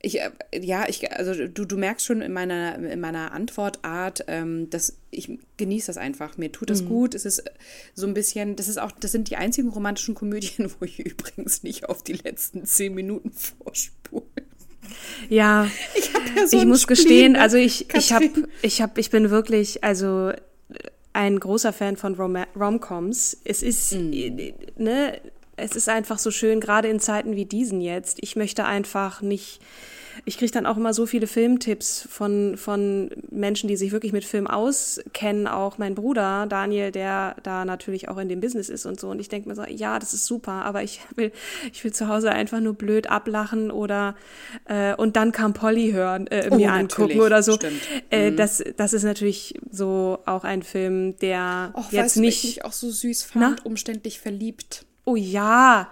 [0.00, 4.70] Ich, äh, ja, ich, also du, du merkst schon in meiner, in meiner Antwortart, ähm,
[4.70, 6.36] dass ich genieße das einfach.
[6.36, 6.88] Mir tut das mhm.
[6.88, 7.16] gut.
[7.16, 7.42] Es ist
[7.92, 11.64] so ein bisschen, das ist auch, das sind die einzigen romantischen Komödien, wo ich übrigens
[11.64, 14.45] nicht auf die letzten zehn Minuten vorspule.
[15.28, 18.22] Ja, ich, ja so ich muss Spleen, gestehen, also ich, ich, hab,
[18.62, 20.32] ich, hab, ich bin wirklich, also
[21.12, 23.38] ein großer Fan von Rom Romcoms.
[23.44, 24.10] Es ist, mm.
[24.76, 25.20] ne,
[25.56, 28.18] es ist einfach so schön, gerade in Zeiten wie diesen jetzt.
[28.20, 29.60] Ich möchte einfach nicht
[30.24, 34.24] ich kriege dann auch immer so viele Filmtipps von, von Menschen, die sich wirklich mit
[34.24, 35.46] Film auskennen.
[35.46, 39.08] Auch mein Bruder Daniel, der da natürlich auch in dem Business ist und so.
[39.08, 41.32] Und ich denke mir so, ja, das ist super, aber ich will,
[41.72, 44.16] ich will zu Hause einfach nur blöd ablachen oder
[44.66, 47.58] äh, und dann kam Polly hören, äh, oh, mir angucken oder so.
[48.10, 48.36] Äh, mhm.
[48.36, 52.44] das, das ist natürlich so auch ein Film, der Och, jetzt weißt nicht.
[52.44, 53.56] Ich auch so süß fand, Na?
[53.64, 54.86] umständlich verliebt.
[55.08, 55.88] Oh ja,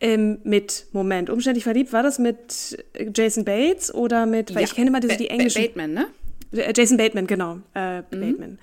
[0.00, 2.78] ähm, mit, Moment, umständlich verliebt, war das mit
[3.12, 4.68] Jason Bates oder mit, weil ja.
[4.68, 5.62] ich kenne immer diese, die englischen.
[5.62, 6.06] Bateman, ne?
[6.52, 7.58] Äh, Jason Bateman, genau.
[7.74, 8.04] Äh, mhm.
[8.10, 8.58] Bateman.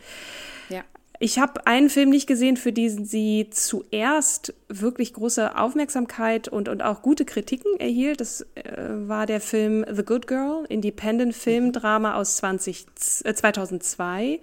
[0.70, 0.84] Ja.
[1.20, 6.82] Ich habe einen Film nicht gesehen, für den sie zuerst wirklich große Aufmerksamkeit und, und
[6.82, 8.22] auch gute Kritiken erhielt.
[8.22, 12.86] Das äh, war der Film The Good Girl, Independent Filmdrama aus 20,
[13.26, 14.40] äh, 2002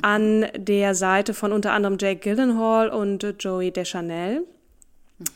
[0.00, 4.46] an der Seite von unter anderem Jake Gyllenhaal und Joey Deschanel.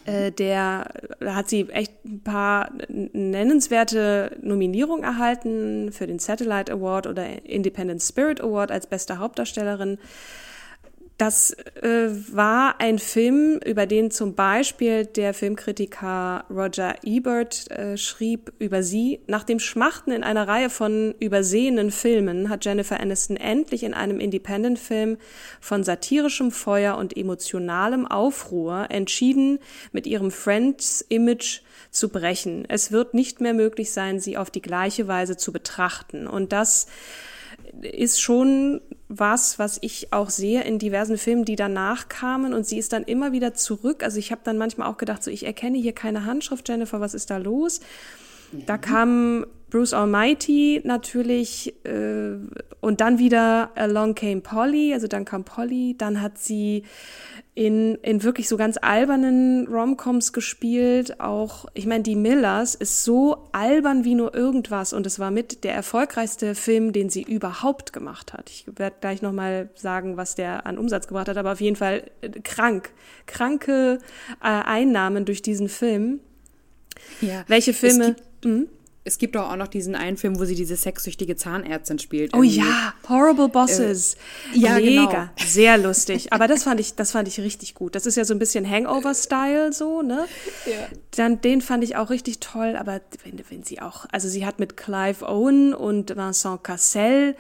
[0.07, 0.89] Äh, der
[1.25, 8.41] hat sie echt ein paar nennenswerte Nominierungen erhalten für den Satellite Award oder Independent Spirit
[8.41, 9.99] Award als beste Hauptdarstellerin.
[11.17, 18.53] Das äh, war ein Film, über den zum Beispiel der Filmkritiker Roger Ebert äh, schrieb
[18.59, 19.21] über sie.
[19.29, 24.19] Nach dem Schmachten in einer Reihe von übersehenen Filmen hat Jennifer Aniston endlich in einem
[24.19, 25.19] Independent-Film
[25.61, 29.61] von satirischem Feuer und emotionalem Aufruhr entschieden,
[29.93, 31.61] mit ihrem Friends-Image
[31.93, 32.65] zu brechen.
[32.69, 36.27] Es wird nicht mehr möglich sein, sie auf die gleiche Weise zu betrachten.
[36.27, 36.89] Und das
[37.83, 38.81] ist schon
[39.19, 43.05] was, was ich auch sehe in diversen Filmen, die danach kamen und sie ist dann
[43.05, 44.03] immer wieder zurück.
[44.03, 47.15] Also ich habe dann manchmal auch gedacht, so ich erkenne hier keine Handschrift, Jennifer, was
[47.15, 47.81] ist da los?
[48.67, 52.37] Da kam Bruce Almighty natürlich äh,
[52.81, 56.85] und dann wieder Along Came Polly, also dann kam Polly, dann hat sie
[57.57, 61.21] in, in wirklich so ganz albernen Romcoms gespielt.
[61.21, 65.65] Auch, ich meine, die Millers ist so albern wie nur irgendwas und es war mit
[65.65, 68.51] der erfolgreichste Film, den sie überhaupt gemacht hat.
[68.51, 72.11] Ich werde gleich nochmal sagen, was der an Umsatz gebracht hat, aber auf jeden Fall
[72.21, 72.91] äh, krank.
[73.27, 73.99] Kranke
[74.41, 76.21] äh, Einnahmen durch diesen Film.
[77.21, 78.17] Ja, Welche Filme?
[78.45, 78.69] Hm?
[79.07, 82.33] es gibt doch auch noch diesen einen Film, wo sie diese sexsüchtige Zahnärztin spielt.
[82.33, 82.61] Oh irgendwie.
[82.61, 84.15] ja, Horrible Bosses.
[84.55, 85.29] Äh, ja, Mega, genau.
[85.47, 86.33] sehr lustig.
[86.33, 87.95] Aber das fand ich, das fand ich richtig gut.
[87.95, 90.25] Das ist ja so ein bisschen Hangover-Style so, ne?
[90.65, 90.89] Ja.
[91.17, 92.77] Dann den fand ich auch richtig toll.
[92.79, 97.37] Aber wenn, wenn sie auch, also sie hat mit Clive Owen und Vincent Cassel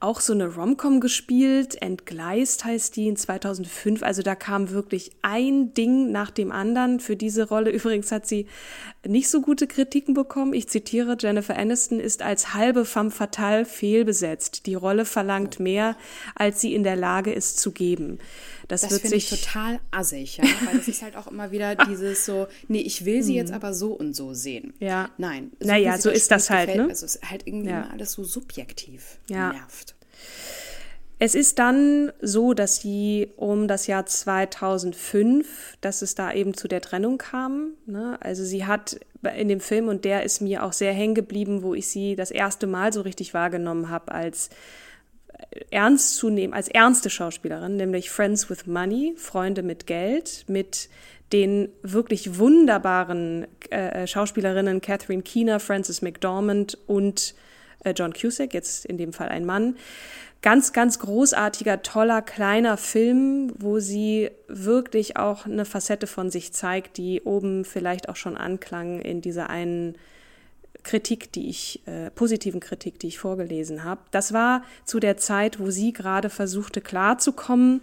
[0.00, 4.02] auch so eine Romcom gespielt, Entgleist heißt die in 2005.
[4.02, 7.70] Also da kam wirklich ein Ding nach dem anderen für diese Rolle.
[7.72, 8.46] Übrigens hat sie
[9.06, 10.52] nicht so gute Kritiken bekommen.
[10.52, 14.66] Ich zitiere, Jennifer Aniston ist als halbe femme fatale fehlbesetzt.
[14.66, 15.96] Die Rolle verlangt mehr,
[16.34, 18.18] als sie in der Lage ist zu geben.
[18.68, 20.44] Das, das finde ich total assig, ja?
[20.64, 23.38] weil es ist halt auch immer wieder dieses so, nee, ich will sie mhm.
[23.38, 24.72] jetzt aber so und so sehen.
[24.80, 25.10] Ja.
[25.18, 25.52] Nein.
[25.60, 26.90] So naja, so ist das halt, gefällt, ne?
[26.90, 27.88] Also es ist halt irgendwie ja.
[27.92, 29.18] alles so subjektiv.
[29.28, 29.52] Ja.
[29.52, 29.93] Nervt.
[31.18, 36.68] Es ist dann so, dass sie um das Jahr 2005, dass es da eben zu
[36.68, 37.74] der Trennung kam.
[37.86, 38.18] Ne?
[38.20, 38.98] Also sie hat
[39.36, 42.30] in dem Film, und der ist mir auch sehr hängen geblieben, wo ich sie das
[42.30, 44.50] erste Mal so richtig wahrgenommen habe als
[45.70, 50.88] ernst zu nehmen, als ernste Schauspielerin, nämlich Friends with Money, Freunde mit Geld, mit
[51.32, 57.34] den wirklich wunderbaren äh, Schauspielerinnen Catherine Keener, Frances McDormand und
[57.84, 59.76] äh, John Cusack, jetzt in dem Fall ein Mann
[60.44, 66.98] ganz, ganz großartiger, toller, kleiner Film, wo sie wirklich auch eine Facette von sich zeigt,
[66.98, 69.94] die oben vielleicht auch schon anklang in dieser einen
[70.82, 74.02] Kritik, die ich, äh, positiven Kritik, die ich vorgelesen habe.
[74.10, 77.80] Das war zu der Zeit, wo sie gerade versuchte klarzukommen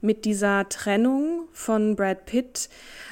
[0.00, 2.68] mit dieser Trennung von Brad Pitt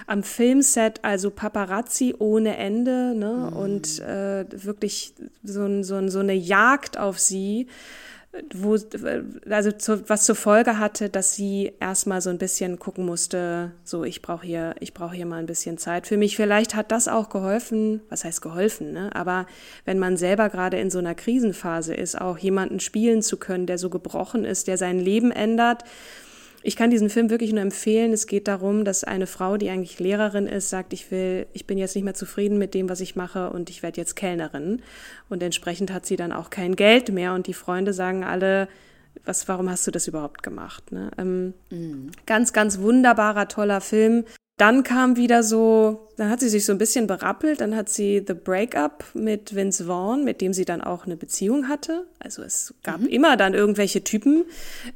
[0.07, 3.51] am Filmset, also Paparazzi ohne Ende, ne?
[3.51, 3.57] Mhm.
[3.57, 7.67] Und äh, wirklich so, so, so eine Jagd auf sie
[8.55, 8.77] wo,
[9.51, 14.05] also zu, was zur Folge hatte, dass sie erstmal so ein bisschen gucken musste, so
[14.05, 16.37] ich brauche hier, ich brauche hier mal ein bisschen Zeit für mich.
[16.37, 19.15] Vielleicht hat das auch geholfen, was heißt geholfen, ne?
[19.15, 19.47] Aber
[19.85, 23.79] wenn man selber gerade in so einer Krisenphase ist, auch jemanden spielen zu können, der
[23.79, 25.85] so gebrochen ist, der sein Leben ändert
[26.67, 28.13] ich kann diesen Film wirklich nur empfehlen.
[28.13, 31.79] Es geht darum, dass eine Frau, die eigentlich Lehrerin ist, sagt, ich will, ich bin
[31.79, 34.83] jetzt nicht mehr zufrieden mit dem, was ich mache und ich werde jetzt Kellnerin.
[35.29, 38.67] Und entsprechend hat sie dann auch kein Geld mehr und die Freunde sagen alle,
[39.25, 40.91] was, warum hast du das überhaupt gemacht?
[40.91, 41.11] Ne?
[41.19, 42.11] Ähm, mhm.
[42.27, 44.25] Ganz, ganz wunderbarer, toller Film.
[44.59, 48.25] Dann kam wieder so, dann hat sie sich so ein bisschen berappelt, dann hat sie
[48.27, 52.07] The Breakup mit Vince Vaughn, mit dem sie dann auch eine Beziehung hatte.
[52.21, 53.09] Also es gab mhm.
[53.09, 54.47] immer dann irgendwelche Typen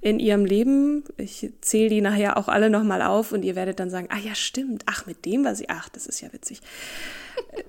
[0.01, 1.05] in ihrem Leben.
[1.19, 4.35] Ich zähle die nachher auch alle nochmal auf und ihr werdet dann sagen, ah ja,
[4.35, 6.63] stimmt, ach, mit dem war sie, ach, das ist ja witzig.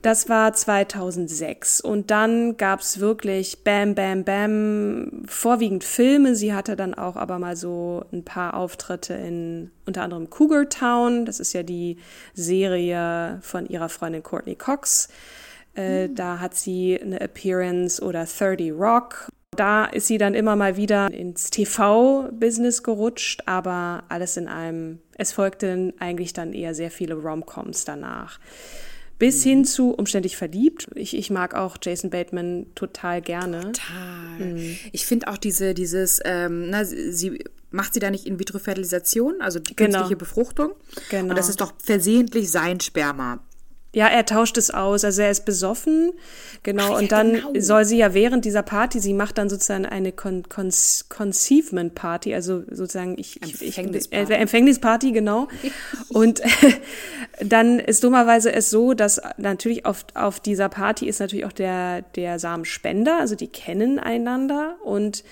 [0.02, 6.36] Das war 2006 und dann gab's wirklich Bam, Bam, Bam, vorwiegend Filme.
[6.36, 11.26] Sie hatte dann auch aber mal so ein paar Auftritte in unter anderem Cougar Town.
[11.26, 11.81] Das ist ja die
[12.34, 15.10] Serie von ihrer Freundin Courtney Cox.
[15.76, 16.16] Äh, mhm.
[16.16, 19.30] Da hat sie eine Appearance oder 30 Rock.
[19.56, 25.34] Da ist sie dann immer mal wieder ins TV-Business gerutscht, aber alles in allem, es
[25.34, 28.40] folgten eigentlich dann eher sehr viele Romcoms danach
[29.22, 30.88] bis hin zu umständlich verliebt.
[30.96, 33.72] Ich, ich mag auch Jason Bateman total gerne.
[33.72, 34.40] Total.
[34.40, 34.78] Mhm.
[34.94, 39.76] Ich finde auch diese, dieses, ähm, na, sie macht sie da nicht In-vitro-Fertilisation, also die
[39.76, 40.00] genau.
[40.00, 40.72] künstliche Befruchtung?
[41.10, 41.30] Genau.
[41.30, 43.40] Und das ist doch versehentlich sein Sperma.
[43.94, 45.04] Ja, er tauscht es aus.
[45.04, 46.14] Also er ist besoffen,
[46.64, 46.94] genau.
[46.94, 47.52] Ach, und dann genau.
[47.58, 50.72] soll sie ja während dieser Party, sie macht dann sozusagen eine Con Con
[51.10, 55.50] Conceivement Party, also sozusagen ich, Empfängnisparty, äh, Empfängnisparty genau.
[56.10, 56.42] und
[57.44, 62.04] dann ist dummerweise es so, dass natürlich auf, auf dieser Party ist natürlich auch der
[62.16, 65.26] der Samenspender, also die kennen einander und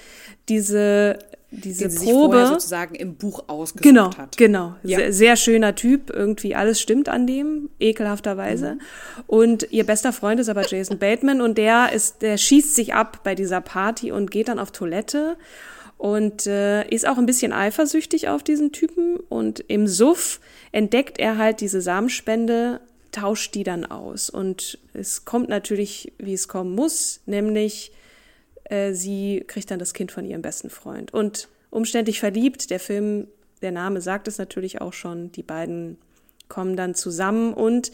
[0.50, 1.18] diese
[1.52, 4.38] diese die Probe sozusagen im Buch ausgesucht genau, hat.
[4.38, 5.00] Genau, ja.
[5.00, 8.76] sehr, sehr, schöner Typ, irgendwie alles stimmt an dem, ekelhafterweise.
[8.76, 8.82] Mhm.
[9.28, 13.22] Und ihr bester Freund ist aber Jason Bateman und der ist, der schießt sich ab
[13.24, 15.38] bei dieser Party und geht dann auf Toilette
[15.98, 20.40] und äh, ist auch ein bisschen eifersüchtig auf diesen Typen und im Suff
[20.72, 22.80] entdeckt er halt diese Samenspende,
[23.12, 27.92] tauscht die dann aus und es kommt natürlich, wie es kommen muss, nämlich
[28.70, 31.14] äh, sie kriegt dann das Kind von ihrem besten Freund.
[31.14, 33.28] Und umständlich verliebt, der Film,
[33.62, 35.98] der Name sagt es natürlich auch schon, die beiden
[36.48, 37.92] kommen dann zusammen und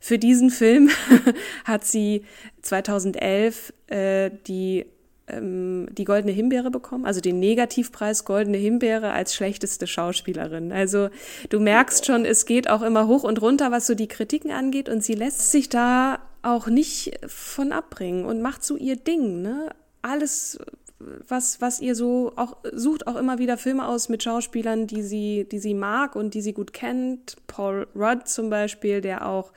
[0.00, 0.90] für diesen Film
[1.64, 2.24] hat sie
[2.62, 4.86] 2011 äh, die
[5.28, 10.72] ähm, die Goldene Himbeere bekommen, also den Negativpreis Goldene Himbeere als schlechteste Schauspielerin.
[10.72, 11.10] Also
[11.50, 14.88] du merkst schon, es geht auch immer hoch und runter, was so die Kritiken angeht
[14.88, 19.70] und sie lässt sich da auch nicht von abbringen und macht so ihr Ding, ne?
[20.02, 20.58] Alles,
[21.00, 25.46] was, was ihr so auch sucht, auch immer wieder Filme aus mit Schauspielern, die sie,
[25.50, 27.36] die sie mag und die sie gut kennt.
[27.46, 29.52] Paul Rudd zum Beispiel, der auch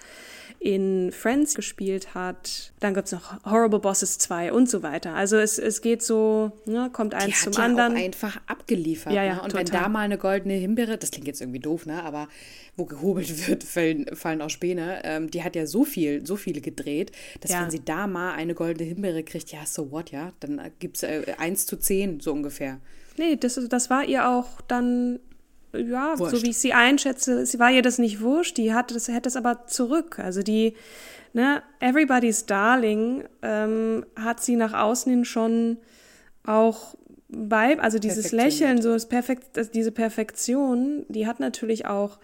[0.62, 2.71] in Friends gespielt hat.
[2.80, 5.15] Dann gibt's noch Horrible Bosses 2 und so weiter.
[5.15, 7.93] Also es, es geht so, ne, kommt eins Die zum ja anderen.
[7.93, 9.12] Auch einfach abgeliefert.
[9.12, 9.41] Ja, ja, ne?
[9.41, 9.65] Und total.
[9.65, 12.04] wenn da mal eine goldene Himbeere, das klingt jetzt irgendwie doof, ne?
[12.04, 12.27] Aber
[12.77, 15.01] wo gehobelt wird, fallen, fallen auch Späne.
[15.04, 17.63] Ähm, die hat ja so viel, so viele gedreht, dass ja.
[17.63, 21.23] wenn sie da mal eine goldene Himbeere kriegt, ja, so what, ja, dann gibt's äh,
[21.39, 22.79] 1 zu 10 so ungefähr.
[23.17, 25.19] Nee, das, das war ihr auch dann
[25.73, 26.35] ja, wurscht.
[26.35, 29.29] so wie ich sie einschätze, sie war ihr das nicht wurscht, die hatte das, hätte
[29.29, 30.19] es aber zurück.
[30.19, 30.75] Also die,
[31.33, 35.77] ne, Everybody's Darling ähm, hat sie nach außen hin schon
[36.45, 36.95] auch
[37.29, 42.19] bei, also dieses Lächeln, so das Perfekt, diese Perfektion, die hat natürlich auch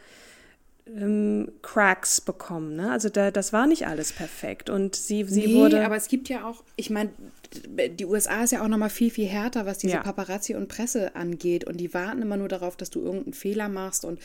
[0.96, 2.76] ähm, Cracks bekommen.
[2.76, 2.92] Ne?
[2.92, 4.70] Also da, das war nicht alles perfekt.
[4.70, 5.86] Und sie, sie nee, wurde.
[5.86, 7.12] aber es gibt ja auch, ich meine,
[7.90, 10.02] die USA ist ja auch nochmal viel, viel härter, was diese ja.
[10.02, 11.64] Paparazzi und Presse angeht.
[11.64, 14.06] Und die warten immer nur darauf, dass du irgendeinen Fehler machst.
[14.06, 14.20] Und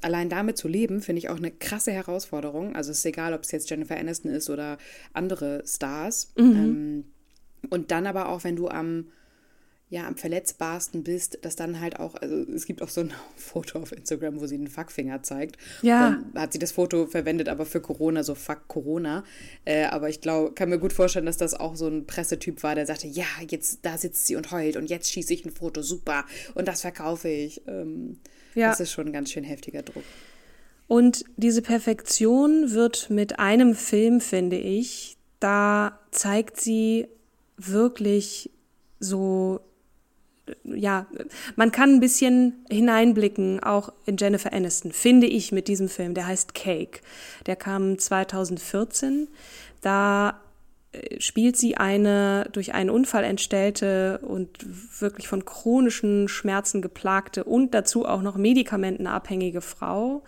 [0.00, 2.76] allein damit zu leben, finde ich auch eine krasse Herausforderung.
[2.76, 4.78] Also es ist egal, ob es jetzt Jennifer Aniston ist oder
[5.12, 6.32] andere Stars.
[6.36, 6.52] Mhm.
[6.52, 7.04] Ähm,
[7.70, 9.06] und dann aber auch, wenn du am
[9.90, 13.78] ja am verletzbarsten bist, dass dann halt auch, also es gibt auch so ein Foto
[13.78, 15.56] auf Instagram, wo sie den Fuckfinger zeigt.
[15.82, 16.20] Ja.
[16.32, 19.24] Dann hat sie das Foto verwendet, aber für Corona, so Fuck Corona.
[19.64, 22.74] Äh, aber ich glaube, kann mir gut vorstellen, dass das auch so ein Pressetyp war,
[22.74, 25.82] der sagte, ja, jetzt da sitzt sie und heult und jetzt schieße ich ein Foto,
[25.82, 26.24] super,
[26.54, 27.62] und das verkaufe ich.
[27.66, 28.18] Ähm,
[28.54, 28.68] ja.
[28.68, 30.04] Das ist schon ein ganz schön heftiger Druck.
[30.86, 37.06] Und diese Perfektion wird mit einem Film, finde ich, da zeigt sie
[37.56, 38.50] wirklich
[38.98, 39.60] so
[40.64, 41.06] ja,
[41.56, 46.14] man kann ein bisschen hineinblicken, auch in Jennifer Aniston, finde ich mit diesem Film.
[46.14, 47.00] Der heißt Cake.
[47.46, 49.28] Der kam 2014.
[49.80, 50.40] Da
[50.92, 54.48] äh, spielt sie eine durch einen Unfall entstellte und
[55.00, 60.22] wirklich von chronischen Schmerzen geplagte und dazu auch noch medikamentenabhängige Frau,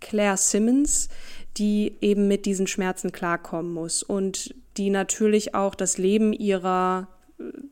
[0.00, 1.08] Claire Simmons,
[1.56, 7.08] die eben mit diesen Schmerzen klarkommen muss und die natürlich auch das Leben ihrer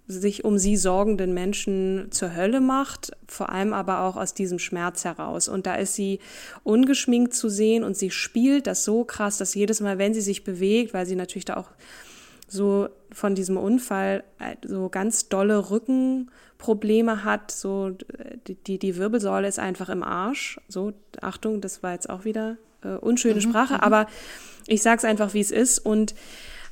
[0.06, 5.04] sich um sie sorgenden Menschen zur Hölle macht, vor allem aber auch aus diesem Schmerz
[5.04, 5.48] heraus.
[5.48, 6.20] Und da ist sie
[6.62, 10.44] ungeschminkt zu sehen und sie spielt das so krass, dass jedes Mal, wenn sie sich
[10.44, 11.70] bewegt, weil sie natürlich da auch
[12.48, 17.90] so von diesem Unfall äh, so ganz dolle Rückenprobleme hat, so
[18.46, 20.60] die, die Wirbelsäule ist einfach im Arsch.
[20.68, 23.80] So, Achtung, das war jetzt auch wieder äh, unschöne mhm, Sprache, mhm.
[23.80, 24.06] aber
[24.68, 25.80] ich sag's einfach, wie es ist.
[25.80, 26.14] Und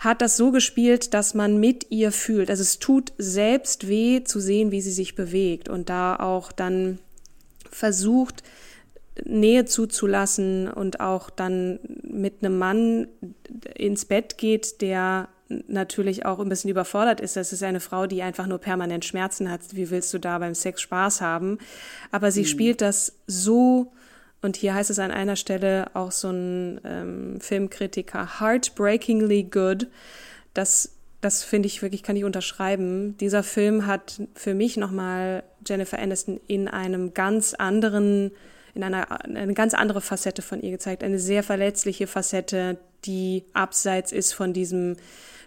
[0.05, 2.51] hat das so gespielt, dass man mit ihr fühlt.
[2.51, 6.99] Also es tut selbst weh zu sehen, wie sie sich bewegt und da auch dann
[7.71, 8.43] versucht,
[9.25, 13.09] Nähe zuzulassen und auch dann mit einem Mann
[13.75, 17.37] ins Bett geht, der natürlich auch ein bisschen überfordert ist.
[17.37, 19.61] Das ist eine Frau, die einfach nur permanent Schmerzen hat.
[19.73, 21.59] Wie willst du da beim Sex Spaß haben?
[22.11, 22.47] Aber sie mhm.
[22.47, 23.93] spielt das so
[24.45, 29.87] und hier heißt es an einer Stelle auch so ein ähm, Filmkritiker, heartbreakingly good.
[30.53, 33.17] Das, das finde ich wirklich, kann ich unterschreiben.
[33.17, 38.33] Dieser Film hat für mich nochmal Jennifer Aniston in einem ganz anderen,
[38.75, 41.03] in einer, eine ganz andere Facette von ihr gezeigt.
[41.03, 44.97] Eine sehr verletzliche Facette, die abseits ist von diesem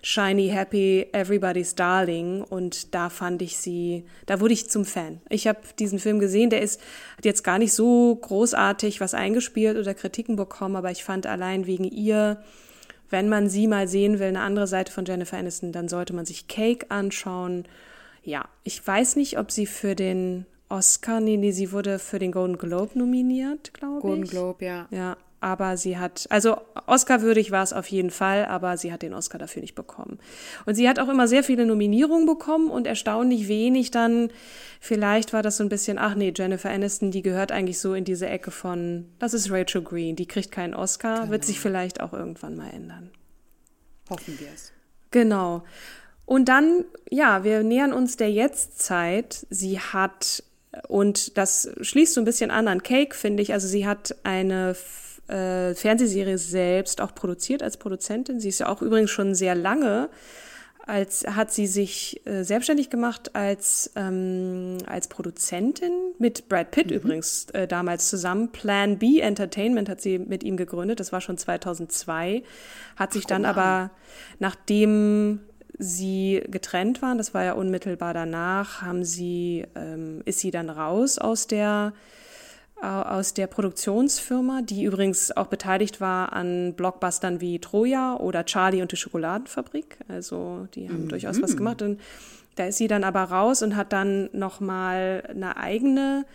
[0.01, 2.41] shiny, happy, everybody's darling.
[2.43, 5.21] Und da fand ich sie, da wurde ich zum Fan.
[5.29, 6.81] Ich habe diesen Film gesehen, der ist,
[7.17, 11.65] hat jetzt gar nicht so großartig was eingespielt oder Kritiken bekommen, aber ich fand allein
[11.67, 12.41] wegen ihr,
[13.09, 16.25] wenn man sie mal sehen will, eine andere Seite von Jennifer Aniston, dann sollte man
[16.25, 17.65] sich Cake anschauen.
[18.23, 22.33] Ja, ich weiß nicht, ob sie für den Oscar, nee, nee, sie wurde für den
[22.33, 24.01] Golden Globe nominiert, glaube ich.
[24.01, 24.87] Golden Globe, ja.
[24.91, 26.57] Ja, aber sie hat, also
[26.87, 30.17] Oscar-würdig war es auf jeden Fall, aber sie hat den Oscar dafür nicht bekommen.
[30.65, 34.29] Und sie hat auch immer sehr viele Nominierungen bekommen und erstaunlich wenig dann,
[34.79, 38.03] vielleicht war das so ein bisschen, ach nee, Jennifer Aniston, die gehört eigentlich so in
[38.03, 41.31] diese Ecke von, das ist Rachel Green, die kriegt keinen Oscar, genau.
[41.31, 43.11] wird sich vielleicht auch irgendwann mal ändern.
[44.09, 44.71] Hoffen wir es.
[45.11, 45.63] Genau.
[46.25, 49.47] Und dann, ja, wir nähern uns der Jetztzeit.
[49.49, 50.43] Sie hat,
[50.87, 54.75] und das schließt so ein bisschen an an Cake, finde ich, also sie hat eine
[55.27, 58.39] äh, Fernsehserie selbst auch produziert als Produzentin.
[58.39, 60.09] Sie ist ja auch übrigens schon sehr lange
[60.87, 66.95] als hat sie sich äh, selbstständig gemacht als ähm, als Produzentin mit Brad Pitt mhm.
[66.95, 68.51] übrigens äh, damals zusammen.
[68.51, 70.99] Plan B Entertainment hat sie mit ihm gegründet.
[70.99, 72.43] Das war schon 2002.
[72.95, 73.91] Hat sich Ach, dann aber
[74.39, 75.41] nachdem
[75.77, 81.17] sie getrennt waren, das war ja unmittelbar danach, haben sie ähm, ist sie dann raus
[81.17, 81.93] aus der
[82.81, 88.91] aus der Produktionsfirma, die übrigens auch beteiligt war an Blockbustern wie Troja oder Charlie und
[88.91, 89.97] die Schokoladenfabrik.
[90.07, 91.09] Also die haben mhm.
[91.09, 91.81] durchaus was gemacht.
[91.81, 91.99] Und
[92.55, 96.25] da ist sie dann aber raus und hat dann nochmal eine eigene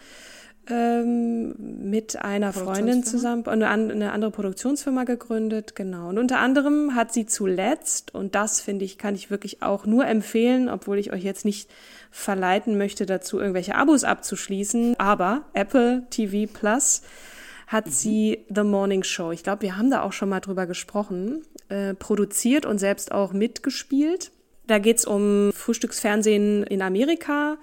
[0.68, 6.08] ähm, mit einer Freundin zusammen eine, eine andere Produktionsfirma gegründet, genau.
[6.08, 10.06] Und unter anderem hat sie zuletzt, und das finde ich, kann ich wirklich auch nur
[10.06, 11.68] empfehlen, obwohl ich euch jetzt nicht
[12.12, 17.02] verleiten möchte, dazu irgendwelche Abos abzuschließen, aber Apple TV Plus
[17.66, 17.90] hat mhm.
[17.90, 21.94] sie The Morning Show, ich glaube, wir haben da auch schon mal drüber gesprochen, äh,
[21.94, 24.30] produziert und selbst auch mitgespielt.
[24.66, 27.56] Da geht's um Frühstücksfernsehen in Amerika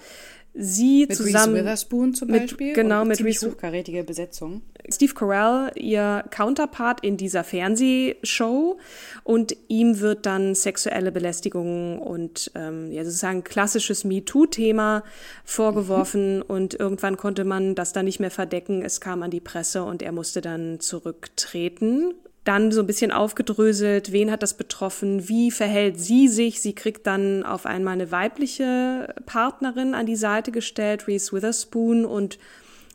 [0.60, 4.62] sie mit zusammen Reese Witherspoon zum Beispiel mit, genau mit Reese hochkarätige Besetzung.
[4.92, 8.78] Steve Carell ihr Counterpart in dieser Fernsehshow.
[9.24, 15.04] Und ihm wird dann sexuelle Belästigung und ähm, ja sozusagen klassisches MeToo-Thema
[15.46, 16.38] vorgeworfen.
[16.38, 16.44] Mhm.
[16.48, 18.82] und irgendwann konnte man das dann nicht mehr verdecken.
[18.82, 22.14] Es kam an die Presse und er musste dann zurücktreten
[22.44, 26.62] dann so ein bisschen aufgedröselt, wen hat das betroffen, wie verhält sie sich.
[26.62, 32.40] Sie kriegt dann auf einmal eine weibliche Partnerin an die Seite gestellt, Reese Witherspoon, und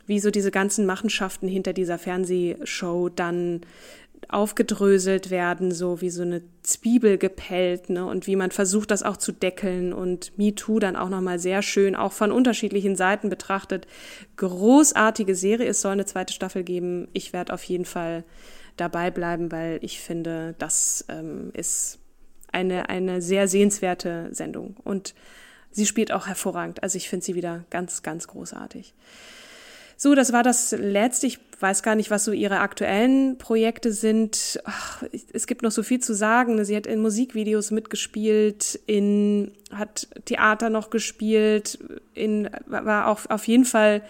[0.07, 3.61] wie so diese ganzen Machenschaften hinter dieser Fernsehshow dann
[4.29, 8.05] aufgedröselt werden, so wie so eine Zwiebel gepellt, ne?
[8.05, 11.95] Und wie man versucht, das auch zu deckeln und MeToo dann auch nochmal sehr schön,
[11.95, 13.85] auch von unterschiedlichen Seiten betrachtet.
[14.37, 15.69] Großartige Serie.
[15.69, 17.07] Es soll eine zweite Staffel geben.
[17.13, 18.23] Ich werde auf jeden Fall
[18.77, 21.99] dabei bleiben, weil ich finde, das ähm, ist
[22.51, 24.77] eine, eine sehr sehenswerte Sendung.
[24.83, 25.13] Und
[25.71, 26.83] sie spielt auch hervorragend.
[26.83, 28.93] Also ich finde sie wieder ganz, ganz großartig.
[30.05, 31.25] So, das war das letzte.
[31.25, 34.59] Ich weiß gar nicht, was so ihre aktuellen Projekte sind.
[34.63, 35.01] Ach,
[35.33, 36.63] es gibt noch so viel zu sagen.
[36.63, 41.79] Sie hat in Musikvideos mitgespielt, in, hat Theater noch gespielt,
[42.13, 44.03] in, war auch auf jeden Fall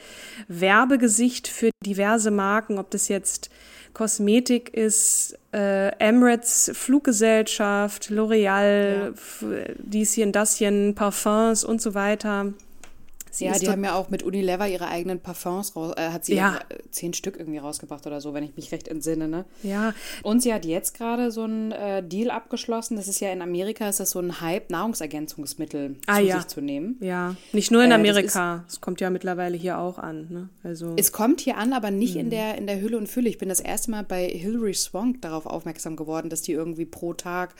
[0.49, 3.49] Werbegesicht für diverse Marken, ob das jetzt
[3.93, 9.73] Kosmetik ist, äh, Emirates Fluggesellschaft, L'Oreal, ja.
[9.77, 12.53] dieschen, daschen, Parfums und so weiter.
[13.37, 16.35] Sie ja, die haben ja auch mit Unilever ihre eigenen Parfums raus, äh, hat sie
[16.35, 16.59] ja.
[16.91, 19.45] zehn Stück irgendwie rausgebracht oder so, wenn ich mich recht entsinne, ne?
[19.63, 19.93] Ja.
[20.23, 22.95] Und sie hat jetzt gerade so einen äh, Deal abgeschlossen.
[22.95, 26.37] Das ist ja in Amerika ist das so ein Hype, Nahrungsergänzungsmittel ah, zu ja.
[26.37, 26.97] sich zu nehmen.
[27.01, 28.63] Ja, nicht nur in äh, Amerika.
[28.67, 30.49] Es kommt ja mittlerweile hier auch an, ne?
[30.63, 30.93] Also.
[30.97, 32.31] Es kommt hier an, aber nicht in mhm.
[32.31, 33.29] der, in der Hülle und Fülle.
[33.29, 37.13] Ich bin das erste Mal bei Hilary Swank darauf aufmerksam geworden, dass die irgendwie pro
[37.13, 37.55] Tag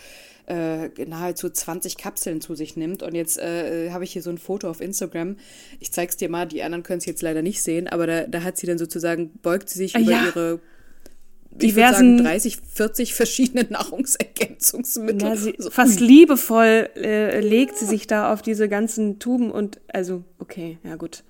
[0.48, 3.04] äh, nahezu 20 Kapseln zu sich nimmt.
[3.04, 5.38] Und jetzt äh, habe ich hier so ein Foto auf Instagram.
[5.80, 8.28] Ich zeige es dir mal, die anderen können es jetzt leider nicht sehen, aber da,
[8.28, 10.26] da hat sie dann sozusagen, beugt sie sich ah, über ja.
[10.26, 10.60] ihre
[11.52, 15.22] diversen sagen, 30, 40 verschiedene Nahrungsergänzungsmittel.
[15.22, 20.24] Ja, sie, fast liebevoll äh, legt sie sich da auf diese ganzen Tuben und also
[20.40, 21.24] okay, ja gut.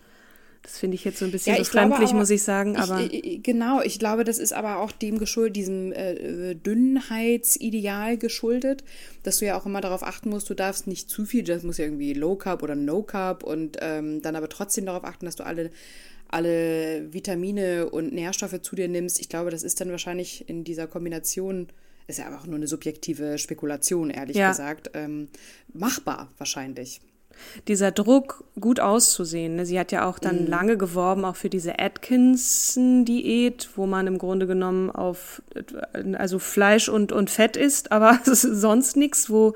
[0.65, 2.75] Das finde ich jetzt so ein bisschen ja, befremdlich, muss ich sagen.
[2.75, 8.17] Aber ich, ich, genau, ich glaube, das ist aber auch dem geschuldet, diesem äh, Dünnheitsideal
[8.17, 8.83] geschuldet,
[9.21, 11.77] dass du ja auch immer darauf achten musst, du darfst nicht zu viel, das muss
[11.77, 15.35] ja irgendwie Low Carb oder No Carb und ähm, dann aber trotzdem darauf achten, dass
[15.35, 15.69] du alle
[16.27, 19.21] alle Vitamine und Nährstoffe zu dir nimmst.
[19.21, 21.67] Ich glaube, das ist dann wahrscheinlich in dieser Kombination
[22.07, 24.49] ist ja einfach nur eine subjektive Spekulation, ehrlich ja.
[24.49, 25.27] gesagt, ähm,
[25.73, 27.01] machbar wahrscheinlich.
[27.67, 29.55] Dieser Druck, gut auszusehen.
[29.55, 29.65] Ne?
[29.65, 30.47] Sie hat ja auch dann mhm.
[30.47, 35.41] lange geworben, auch für diese Atkinson-Diät, wo man im Grunde genommen auf
[36.13, 39.55] also Fleisch und, und Fett isst, aber sonst nichts, wo,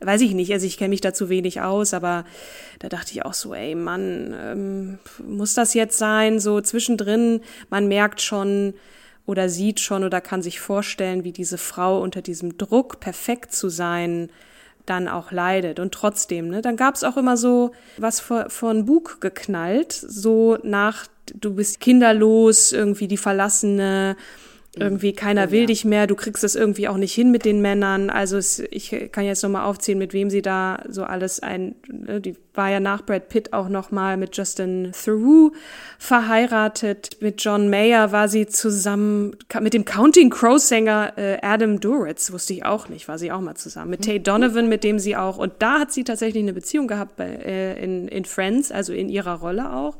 [0.00, 2.24] weiß ich nicht, also ich kenne mich da zu wenig aus, aber
[2.78, 6.40] da dachte ich auch so, ey Mann, ähm, muss das jetzt sein?
[6.40, 8.74] So zwischendrin, man merkt schon,
[9.26, 13.68] oder sieht schon oder kann sich vorstellen, wie diese Frau unter diesem Druck, perfekt zu
[13.68, 14.30] sein,
[14.90, 15.78] dann auch leidet.
[15.78, 20.58] Und trotzdem, ne, dann gab es auch immer so was vor ein Bug geknallt, so
[20.62, 24.16] nach, du bist kinderlos, irgendwie die Verlassene,
[24.76, 25.66] irgendwie keiner will ja.
[25.66, 28.08] dich mehr, du kriegst es irgendwie auch nicht hin mit den Männern.
[28.08, 32.20] Also es, ich kann jetzt nochmal aufzählen, mit wem sie da so alles ein, ne,
[32.20, 35.52] die war ja nach Brad Pitt auch nochmal mit Justin Theroux
[35.98, 37.16] verheiratet.
[37.20, 42.52] Mit John Mayer war sie zusammen, mit dem Counting Crow Sänger äh, Adam Duritz, wusste
[42.52, 43.90] ich auch nicht, war sie auch mal zusammen.
[43.90, 47.16] Mit Tay Donovan, mit dem sie auch, und da hat sie tatsächlich eine Beziehung gehabt
[47.16, 49.96] bei, äh, in, in Friends, also in ihrer Rolle auch.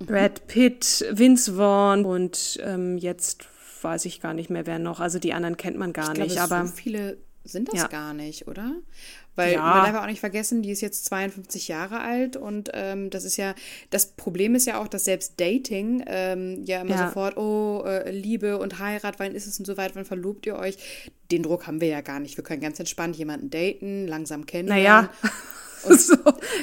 [0.00, 3.46] Brad Pitt, Vince Vaughn und ähm, jetzt
[3.84, 5.00] weiß ich gar nicht mehr, wer noch.
[5.00, 6.32] Also die anderen kennt man gar ich nicht.
[6.32, 7.86] Glaube, aber so viele sind das ja.
[7.88, 8.72] gar nicht, oder?
[9.36, 9.60] Weil ja.
[9.60, 13.36] man darf auch nicht vergessen, die ist jetzt 52 Jahre alt und ähm, das ist
[13.36, 13.54] ja,
[13.90, 17.08] das Problem ist ja auch, dass selbst Dating ähm, ja immer ja.
[17.08, 20.56] sofort, oh, äh, Liebe und Heirat, wann ist es und so weiter, wann verlobt ihr
[20.56, 20.78] euch?
[21.30, 22.36] Den Druck haben wir ja gar nicht.
[22.36, 25.08] Wir können ganz entspannt jemanden daten, langsam kennenlernen.
[25.22, 25.30] Naja.
[25.98, 26.16] so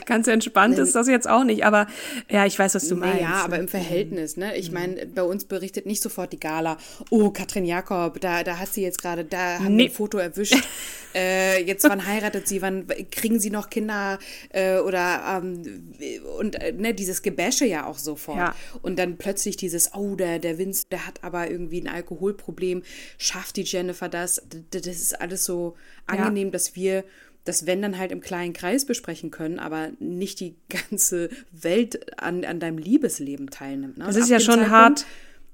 [0.05, 1.87] ganz entspannt ist das jetzt auch nicht, aber
[2.29, 3.21] ja, ich weiß, was du meinst.
[3.21, 4.57] Ja, aber im Verhältnis, ne?
[4.57, 4.73] Ich mhm.
[4.73, 6.77] meine, bei uns berichtet nicht sofort die Gala,
[7.09, 9.83] oh, Katrin Jakob, da, da hat sie jetzt gerade, da haben nee.
[9.83, 10.55] wir ein Foto erwischt.
[11.15, 14.19] äh, jetzt wann heiratet sie, wann kriegen sie noch Kinder
[14.49, 15.93] äh, oder ähm,
[16.37, 18.37] und äh, ne, dieses Gebäsche ja auch sofort.
[18.37, 18.55] Ja.
[18.81, 22.83] Und dann plötzlich dieses, oh, der, der Vince, der hat aber irgendwie ein Alkoholproblem,
[23.17, 24.41] schafft die Jennifer das?
[24.71, 25.75] Das ist alles so
[26.07, 26.51] angenehm, ja.
[26.51, 27.03] dass wir
[27.43, 30.55] das wenn dann halt im kleinen Kreis besprechen können, aber nicht die
[30.89, 33.97] ganze Welt an, an deinem Liebesleben teilnimmt.
[33.97, 34.05] Ne?
[34.05, 35.05] Das ist ja schon Zeitpunkt, hart.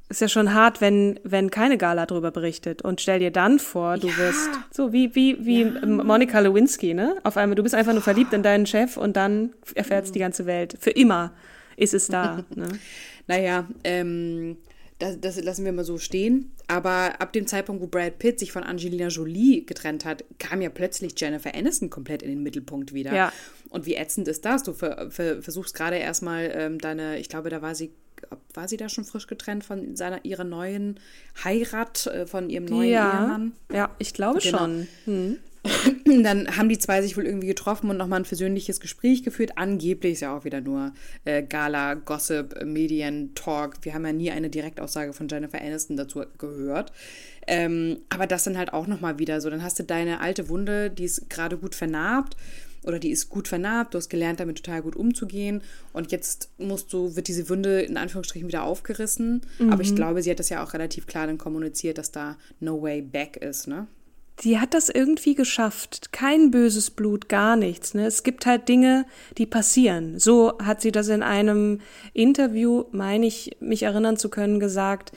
[0.09, 2.81] Ist ja schon hart, wenn, wenn keine Gala darüber berichtet.
[2.81, 4.17] Und stell dir dann vor, du ja.
[4.17, 5.85] wirst so wie, wie, wie ja.
[5.85, 7.17] Monika Lewinsky, ne?
[7.23, 10.19] Auf einmal, du bist einfach nur verliebt in deinen Chef und dann erfährt es die
[10.19, 10.77] ganze Welt.
[10.79, 11.33] Für immer
[11.75, 12.45] ist es da.
[12.55, 12.69] ne?
[13.27, 14.55] Naja, ähm,
[14.99, 16.51] das, das lassen wir mal so stehen.
[16.67, 20.69] Aber ab dem Zeitpunkt, wo Brad Pitt sich von Angelina Jolie getrennt hat, kam ja
[20.69, 23.13] plötzlich Jennifer Aniston komplett in den Mittelpunkt wieder.
[23.13, 23.31] Ja.
[23.69, 24.63] Und wie ätzend ist das?
[24.63, 27.91] Du ver, ver, versuchst gerade erstmal ähm, deine, ich glaube, da war sie,
[28.53, 30.99] war sie da schon frisch getrennt von seiner ihrer neuen
[31.43, 33.23] Heirat, äh, von ihrem neuen ja.
[33.23, 33.53] Ehemann?
[33.71, 34.57] Ja, ich glaube genau.
[34.57, 34.87] schon.
[35.05, 35.37] Hm.
[36.23, 39.53] Dann haben die zwei sich wohl irgendwie getroffen und nochmal ein versöhnliches Gespräch geführt.
[39.55, 40.93] Angeblich ist ja auch wieder nur
[41.25, 43.75] äh, Gala, Gossip, Medien, Talk.
[43.81, 46.91] Wir haben ja nie eine Direktaussage von Jennifer Aniston dazu gehört.
[47.47, 49.49] Ähm, aber das dann halt auch nochmal wieder so.
[49.49, 52.35] Dann hast du deine alte Wunde, die ist gerade gut vernarbt
[52.83, 55.61] oder die ist gut vernarbt, du hast gelernt, damit total gut umzugehen
[55.93, 59.41] und jetzt musst du, wird diese Wunde in Anführungsstrichen wieder aufgerissen.
[59.59, 59.73] Mhm.
[59.73, 59.95] Aber ich mhm.
[59.95, 63.37] glaube, sie hat das ja auch relativ klar dann kommuniziert, dass da no way back
[63.37, 63.87] ist, ne?
[64.43, 66.11] Die hat das irgendwie geschafft.
[66.11, 67.93] Kein böses Blut, gar nichts.
[67.93, 68.05] Ne?
[68.05, 69.05] Es gibt halt Dinge,
[69.37, 70.19] die passieren.
[70.19, 71.81] So hat sie das in einem
[72.13, 75.11] Interview, meine ich, mich erinnern zu können, gesagt.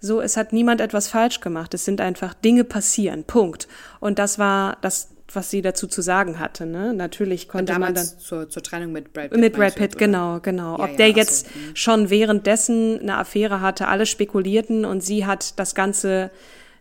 [0.00, 1.74] So, es hat niemand etwas falsch gemacht.
[1.74, 3.24] Es sind einfach Dinge passieren.
[3.24, 3.68] Punkt.
[3.98, 6.64] Und das war das, was sie dazu zu sagen hatte.
[6.64, 6.94] Ne?
[6.94, 9.40] Natürlich konnte man dann zur, zur Trennung mit Brad Pitt.
[9.40, 10.78] Mit Brad Pitt, genau, genau.
[10.78, 11.58] Ja, Ob ja, der jetzt so.
[11.58, 11.76] Mhm.
[11.76, 16.30] schon währenddessen eine Affäre hatte, alle spekulierten und sie hat das Ganze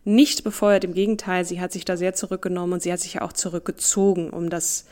[0.03, 0.83] nicht befeuert.
[0.83, 4.29] Im Gegenteil, sie hat sich da sehr zurückgenommen und sie hat sich ja auch zurückgezogen,
[4.29, 4.85] um das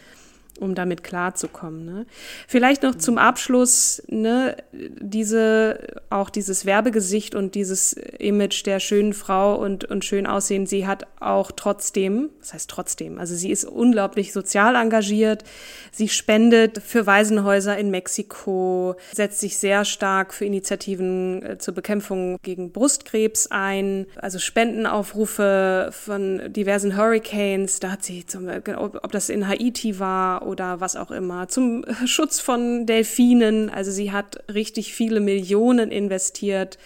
[0.60, 1.86] um damit klarzukommen.
[1.86, 2.05] Ne?
[2.47, 9.55] Vielleicht noch zum Abschluss, ne, diese, auch dieses Werbegesicht und dieses Image der schönen Frau
[9.55, 14.34] und, und schön aussehen, sie hat auch trotzdem, das heißt trotzdem, also sie ist unglaublich
[14.34, 15.43] sozial engagiert,
[15.91, 22.38] sie spendet für Waisenhäuser in Mexiko, setzt sich sehr stark für Initiativen äh, zur Bekämpfung
[22.41, 29.47] gegen Brustkrebs ein, also Spendenaufrufe von diversen Hurricanes, da hat sie, zum, ob das in
[29.47, 33.70] Haiti war oder was auch immer, zum Schutz von Delfinen.
[33.70, 36.78] Also sie hat richtig viele Millionen investiert,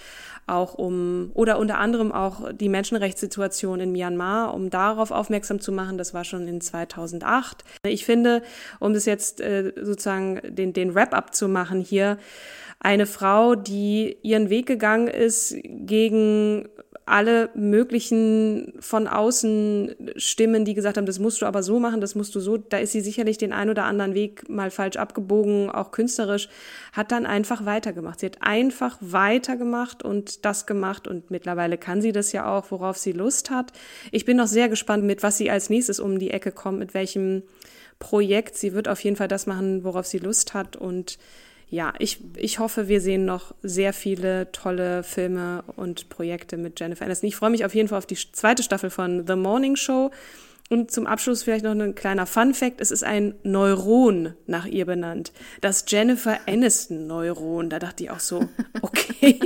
[0.47, 5.97] auch um, oder unter anderem auch die Menschenrechtssituation in Myanmar, um darauf aufmerksam zu machen.
[5.97, 7.63] Das war schon in 2008.
[7.85, 8.41] Ich finde,
[8.79, 12.17] um das jetzt äh, sozusagen den, den Wrap-up zu machen hier,
[12.79, 16.67] eine Frau, die ihren Weg gegangen ist gegen
[17.11, 22.15] alle möglichen von außen Stimmen, die gesagt haben, das musst du aber so machen, das
[22.15, 25.69] musst du so, da ist sie sicherlich den ein oder anderen Weg mal falsch abgebogen,
[25.69, 26.47] auch künstlerisch,
[26.93, 28.21] hat dann einfach weitergemacht.
[28.21, 32.97] Sie hat einfach weitergemacht und das gemacht und mittlerweile kann sie das ja auch, worauf
[32.97, 33.73] sie Lust hat.
[34.11, 36.93] Ich bin noch sehr gespannt, mit was sie als nächstes um die Ecke kommt, mit
[36.93, 37.43] welchem
[37.99, 38.55] Projekt.
[38.55, 40.77] Sie wird auf jeden Fall das machen, worauf sie Lust hat.
[40.77, 41.17] Und
[41.71, 47.05] ja, ich, ich hoffe, wir sehen noch sehr viele tolle Filme und Projekte mit Jennifer
[47.05, 47.29] Aniston.
[47.29, 50.11] Ich freue mich auf jeden Fall auf die zweite Staffel von The Morning Show.
[50.69, 52.81] Und zum Abschluss vielleicht noch ein kleiner Fun Fact.
[52.81, 55.31] Es ist ein Neuron nach ihr benannt.
[55.61, 57.69] Das Jennifer Aniston Neuron.
[57.69, 58.49] Da dachte ich auch so,
[58.81, 59.39] okay,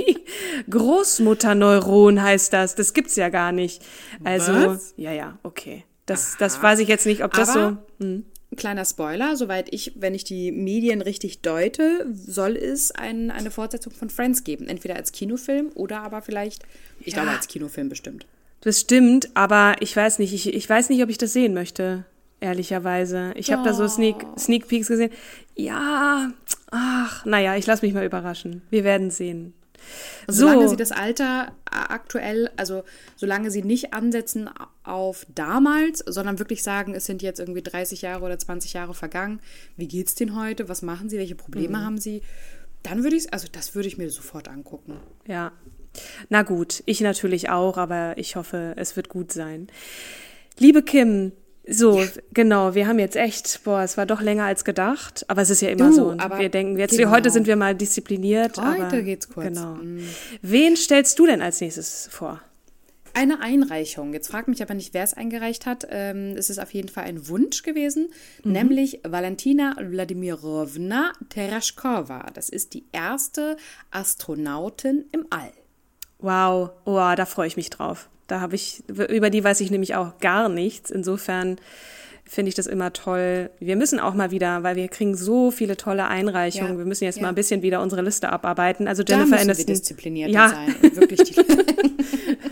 [0.68, 2.74] Großmutterneuron heißt das.
[2.74, 3.84] Das gibt's ja gar nicht.
[4.24, 4.94] Also, Was?
[4.96, 5.84] ja, ja, okay.
[6.06, 8.04] Das, das weiß ich jetzt nicht, ob das Aber so.
[8.04, 8.24] Hm.
[8.56, 13.92] Kleiner Spoiler, soweit ich, wenn ich die Medien richtig deute, soll es ein, eine Fortsetzung
[13.92, 14.68] von Friends geben.
[14.68, 16.64] Entweder als Kinofilm oder aber vielleicht,
[17.00, 17.22] ich ja.
[17.22, 18.26] glaube als Kinofilm bestimmt.
[18.60, 22.04] Das stimmt, aber ich weiß nicht, ich, ich weiß nicht, ob ich das sehen möchte,
[22.40, 23.32] ehrlicherweise.
[23.36, 23.64] Ich habe oh.
[23.64, 25.10] da so Sneak, Sneak Peeks gesehen.
[25.54, 26.32] Ja,
[26.70, 28.62] ach, naja, ich lasse mich mal überraschen.
[28.70, 29.54] Wir werden sehen.
[30.26, 32.84] Also solange sie das Alter aktuell, also
[33.16, 34.50] solange sie nicht ansetzen
[34.82, 39.40] auf damals, sondern wirklich sagen, es sind jetzt irgendwie 30 Jahre oder 20 Jahre vergangen,
[39.76, 41.84] wie geht's denen heute, was machen sie, welche Probleme mhm.
[41.84, 42.22] haben sie,
[42.82, 44.98] dann würde ich also das würde ich mir sofort angucken.
[45.26, 45.52] Ja,
[46.28, 49.68] na gut, ich natürlich auch, aber ich hoffe, es wird gut sein.
[50.58, 51.32] Liebe Kim,
[51.68, 52.06] so, ja.
[52.32, 55.62] genau, wir haben jetzt echt, boah, es war doch länger als gedacht, aber es ist
[55.62, 56.14] ja immer du, so.
[56.18, 57.10] Aber wir denken, jetzt, genau.
[57.10, 58.56] heute sind wir mal diszipliniert.
[58.58, 59.48] Heute aber, geht's kurz.
[59.48, 59.74] Genau.
[59.74, 60.06] Mhm.
[60.42, 62.40] Wen stellst du denn als nächstes vor?
[63.14, 64.12] Eine Einreichung.
[64.12, 65.86] Jetzt fragt mich aber nicht, wer es eingereicht hat.
[65.88, 68.10] Ähm, es ist auf jeden Fall ein Wunsch gewesen,
[68.44, 68.52] mhm.
[68.52, 72.26] nämlich Valentina Wladimirovna Tereshkova.
[72.34, 73.56] Das ist die erste
[73.90, 75.52] Astronautin im All.
[76.18, 78.10] Wow, oh, da freue ich mich drauf.
[78.26, 80.90] Da habe ich, über die weiß ich nämlich auch gar nichts.
[80.90, 81.56] Insofern
[82.28, 83.50] finde ich das immer toll.
[83.60, 86.72] Wir müssen auch mal wieder, weil wir kriegen so viele tolle Einreichungen.
[86.72, 87.22] Ja, wir müssen jetzt ja.
[87.22, 88.88] mal ein bisschen wieder unsere Liste abarbeiten.
[88.88, 89.68] Also Jennifer da müssen Aniston.
[89.68, 90.48] Wir diszipliniert ja.
[90.48, 90.96] sein.
[90.96, 91.36] Wirklich die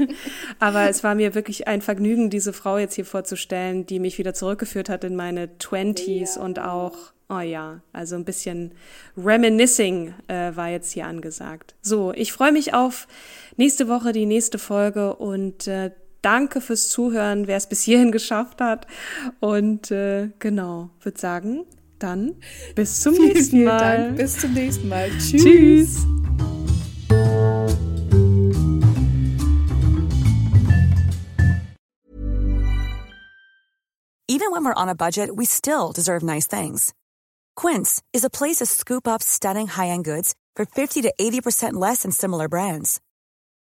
[0.61, 4.35] Aber es war mir wirklich ein Vergnügen, diese Frau jetzt hier vorzustellen, die mich wieder
[4.35, 6.43] zurückgeführt hat in meine Twenties ja.
[6.43, 8.72] und auch Oh ja, also ein bisschen
[9.16, 11.75] Reminiscing äh, war jetzt hier angesagt.
[11.81, 13.09] So, ich freue mich auf
[13.57, 15.92] nächste Woche die nächste Folge und äh,
[16.22, 18.86] danke fürs Zuhören, wer es bis hierhin geschafft hat.
[19.40, 21.66] Und äh, genau, würde sagen,
[21.98, 22.36] dann
[22.74, 23.98] bis zum vielen, nächsten vielen Mal.
[23.98, 25.11] Dank, bis zum nächsten Mal.
[25.18, 25.42] Tschüss.
[25.42, 26.07] Tschüss.
[34.26, 36.92] Even when we're on a budget, we still deserve nice things.
[37.55, 42.02] Quince is a place to scoop up stunning high-end goods for 50 to 80% less
[42.02, 43.00] than similar brands.